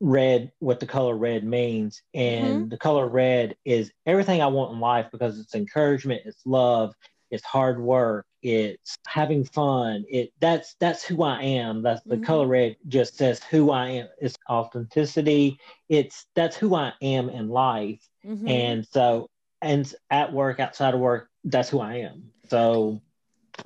red, 0.00 0.52
what 0.58 0.78
the 0.78 0.86
color 0.86 1.14
red 1.14 1.44
means, 1.44 2.02
and 2.14 2.46
mm-hmm. 2.46 2.68
the 2.68 2.76
color 2.76 3.08
red 3.08 3.56
is 3.64 3.90
everything 4.04 4.42
I 4.42 4.46
want 4.48 4.74
in 4.74 4.80
life 4.80 5.06
because 5.10 5.40
it's 5.40 5.54
encouragement, 5.54 6.22
it's 6.26 6.44
love, 6.44 6.94
it's 7.30 7.44
hard 7.44 7.80
work, 7.80 8.26
it's 8.42 8.98
having 9.06 9.44
fun. 9.44 10.04
It 10.10 10.32
that's 10.40 10.76
that's 10.78 11.02
who 11.02 11.22
I 11.22 11.42
am. 11.42 11.82
That's 11.82 12.02
the 12.04 12.16
mm-hmm. 12.16 12.24
color 12.24 12.46
red 12.46 12.76
just 12.86 13.16
says 13.16 13.42
who 13.42 13.70
I 13.70 13.88
am. 13.88 14.08
It's 14.20 14.36
authenticity. 14.48 15.58
It's 15.88 16.26
that's 16.34 16.56
who 16.56 16.74
I 16.74 16.92
am 17.00 17.30
in 17.30 17.48
life. 17.48 18.06
Mm-hmm. 18.26 18.46
And 18.46 18.86
so 18.86 19.30
and 19.62 19.90
at 20.10 20.34
work, 20.34 20.60
outside 20.60 20.92
of 20.92 21.00
work, 21.00 21.30
that's 21.44 21.70
who 21.70 21.80
I 21.80 21.96
am. 21.96 22.30
So 22.50 23.00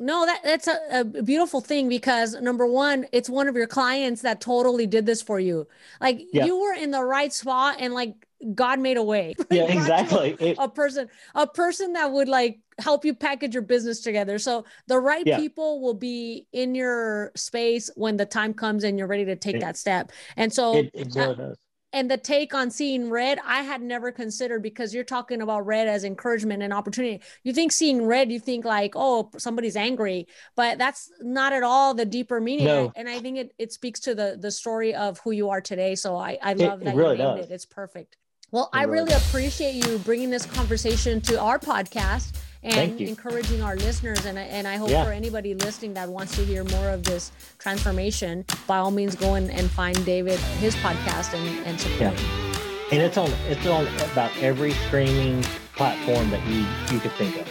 no, 0.01 0.27
that 0.27 0.41
that's 0.45 0.69
a, 0.69 0.79
a, 0.91 1.05
beautiful 1.05 1.61
thing 1.61 1.89
because 1.89 2.35
number 2.41 2.67
one, 2.67 3.07
it's 3.13 3.29
one 3.29 3.49
of 3.49 3.57
your 3.57 3.67
clients 3.67 4.23
that 4.23 4.41
totally 4.41 4.87
did 4.87 5.07
this 5.07 5.23
for 5.23 5.41
you. 5.41 5.67
Like 6.01 6.21
yeah. 6.33 6.45
you 6.45 6.61
were 6.61 6.75
in 6.75 6.91
the 6.91 7.03
right 7.03 7.33
spot 7.33 7.77
and 7.79 7.95
like 7.95 8.15
God 8.55 8.79
made 8.79 8.97
a 8.97 9.03
way. 9.03 9.35
Yeah, 9.51 9.65
exactly. 9.65 10.37
A, 10.59 10.65
a, 10.65 10.69
person, 10.69 11.09
a 11.35 11.47
person 11.47 11.93
that 11.93 12.11
would 12.11 12.29
like 12.29 12.59
help 12.79 13.05
you 13.05 13.15
package 13.15 13.55
your 13.55 13.63
business 13.63 14.01
together. 14.01 14.39
So 14.39 14.65
the 14.89 14.99
right 14.99 15.25
yeah. 15.25 15.39
people 15.39 15.81
will 15.81 15.95
be 15.95 16.47
in 16.53 16.75
your 16.75 17.31
space 17.37 17.89
when 17.95 18.17
the 18.17 18.27
time 18.27 18.53
comes 18.53 18.83
and 18.83 18.99
you're 18.99 19.07
ready 19.07 19.27
to 19.27 19.37
take 19.37 19.57
it, 19.57 19.61
that 19.61 19.77
step. 19.77 20.11
And 20.37 20.53
so 20.53 20.77
it, 20.77 20.91
it 20.93 21.15
really 21.15 21.37
does 21.37 21.57
and 21.95 22.11
the 22.11 22.19
take 22.19 22.53
on 22.53 22.71
seeing 22.71 23.09
red 23.09 23.39
i 23.47 23.63
had 23.63 23.81
never 23.81 24.13
considered 24.13 24.63
because 24.63 24.93
you're 24.93 25.05
talking 25.05 25.41
about 25.41 25.65
red 25.65 25.89
as 25.89 26.05
encouragement 26.05 26.63
and 26.63 26.73
opportunity. 26.73 27.23
You 27.45 27.53
think 27.55 27.73
seeing 27.73 28.05
red 28.05 28.31
you 28.31 28.41
think 28.41 28.65
like 28.65 28.93
oh 28.97 29.31
somebody's 29.39 29.77
angry 29.77 30.27
but 30.57 30.77
that's 30.77 31.11
not 31.21 31.53
at 31.53 31.63
all 31.63 31.95
the 31.95 32.05
deeper 32.05 32.41
meaning. 32.41 32.67
No. 32.67 32.93
and 32.97 33.09
i 33.09 33.19
think 33.21 33.39
it, 33.39 33.55
it 33.59 33.73
speaks 33.73 34.01
to 34.01 34.15
the 34.15 34.37
the 34.39 34.51
story 34.51 34.95
of 34.95 35.19
who 35.21 35.31
you 35.31 35.49
are 35.51 35.61
today. 35.61 35.95
So 35.95 36.17
i 36.17 36.37
i 36.43 36.53
love 36.53 36.83
it, 36.83 36.85
that 36.85 36.95
it 36.95 36.99
really 36.99 37.17
you 37.17 37.23
named 37.25 37.39
does. 37.39 37.51
it 37.51 37.55
it's 37.55 37.67
perfect 37.67 38.17
well 38.55 38.71
i 38.73 38.85
really, 38.85 39.05
really 39.05 39.13
appreciate 39.15 39.75
you 39.75 39.99
bringing 39.99 40.31
this 40.31 40.47
conversation 40.47 41.21
to 41.21 41.39
our 41.39 41.59
podcast 41.59 42.33
and 42.65 43.01
encouraging 43.01 43.63
our 43.63 43.77
listeners. 43.77 44.25
And, 44.25 44.39
and 44.39 44.67
I 44.67 44.77
hope 44.77 44.91
yeah. 44.91 45.05
for 45.05 45.13
anybody 45.13 45.55
listening 45.55 45.95
that 45.95 46.09
wants 46.09 46.35
to 46.37 46.45
hear 46.45 46.65
more 46.65 46.89
of 46.89 47.05
this 47.05 47.31
transformation, 47.59 48.45
by 48.67 48.79
all 48.79 48.91
means, 48.91 49.15
go 49.15 49.35
and, 49.35 49.51
and 49.51 49.71
find 49.71 50.03
David, 50.05 50.39
his 50.61 50.75
podcast, 50.77 51.35
and, 51.35 51.67
and 51.67 51.79
support 51.79 52.01
yeah. 52.01 52.55
And 52.93 53.03
it's 53.03 53.17
on 53.17 53.31
it's 53.49 53.67
on 53.67 53.87
about 54.13 54.31
every 54.39 54.73
streaming 54.73 55.43
platform 55.75 56.31
that 56.31 56.47
you 56.47 56.65
you 56.93 57.01
could 57.01 57.13
think 57.13 57.37
of. 57.37 57.49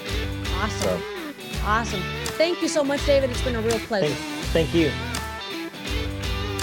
Awesome. 0.55 0.99
So. 0.99 1.65
Awesome. 1.65 2.01
Thank 2.37 2.61
you 2.61 2.67
so 2.67 2.83
much, 2.83 3.05
David. 3.05 3.29
It's 3.29 3.41
been 3.41 3.55
a 3.55 3.61
real 3.61 3.79
pleasure. 3.79 4.13
Thank, 4.13 4.71
thank 4.71 4.73
you. 4.73 4.91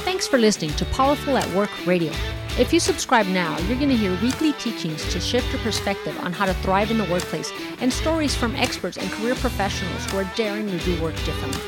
Thanks 0.05 0.27
for 0.27 0.39
listening 0.39 0.71
to 0.75 0.85
Powerful 0.87 1.37
at 1.37 1.49
Work 1.55 1.71
Radio. 1.87 2.13
If 2.61 2.75
you 2.75 2.79
subscribe 2.79 3.27
now, 3.27 3.59
you're 3.61 3.79
going 3.79 3.89
to 3.89 3.97
hear 3.97 4.15
weekly 4.21 4.53
teachings 4.53 5.11
to 5.15 5.19
shift 5.19 5.51
your 5.51 5.63
perspective 5.63 6.15
on 6.21 6.35
how 6.35 6.45
to 6.45 6.53
thrive 6.53 6.91
in 6.91 6.99
the 6.99 7.11
workplace 7.11 7.51
and 7.81 7.91
stories 7.91 8.35
from 8.35 8.55
experts 8.55 8.99
and 8.99 9.11
career 9.13 9.35
professionals 9.35 10.05
who 10.05 10.19
are 10.19 10.31
daring 10.37 10.67
to 10.67 10.79
do 10.81 11.03
work 11.03 11.15
differently. 11.25 11.63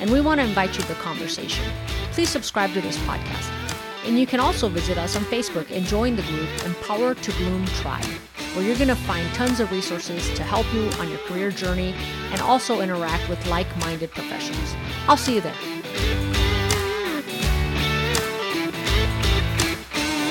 And 0.00 0.10
we 0.10 0.20
want 0.20 0.40
to 0.40 0.44
invite 0.44 0.74
you 0.74 0.82
to 0.82 0.88
the 0.88 0.94
conversation. 0.94 1.64
Please 2.10 2.28
subscribe 2.28 2.72
to 2.72 2.80
this 2.80 2.98
podcast. 3.06 3.52
And 4.04 4.18
you 4.18 4.26
can 4.26 4.40
also 4.40 4.68
visit 4.68 4.98
us 4.98 5.14
on 5.14 5.22
Facebook 5.26 5.70
and 5.70 5.86
join 5.86 6.16
the 6.16 6.22
group 6.22 6.48
Empower 6.64 7.14
to 7.14 7.32
Bloom 7.34 7.64
Tribe. 7.66 8.04
where 8.54 8.64
you're 8.64 8.76
going 8.76 8.88
to 8.88 8.96
find 8.96 9.32
tons 9.34 9.60
of 9.60 9.70
resources 9.70 10.28
to 10.34 10.42
help 10.42 10.66
you 10.74 10.90
on 10.98 11.08
your 11.08 11.18
career 11.20 11.50
journey 11.52 11.94
and 12.32 12.40
also 12.40 12.80
interact 12.80 13.28
with 13.28 13.46
like 13.46 13.68
minded 13.78 14.10
professionals. 14.10 14.74
I'll 15.06 15.16
see 15.16 15.36
you 15.36 15.40
there. 15.40 15.54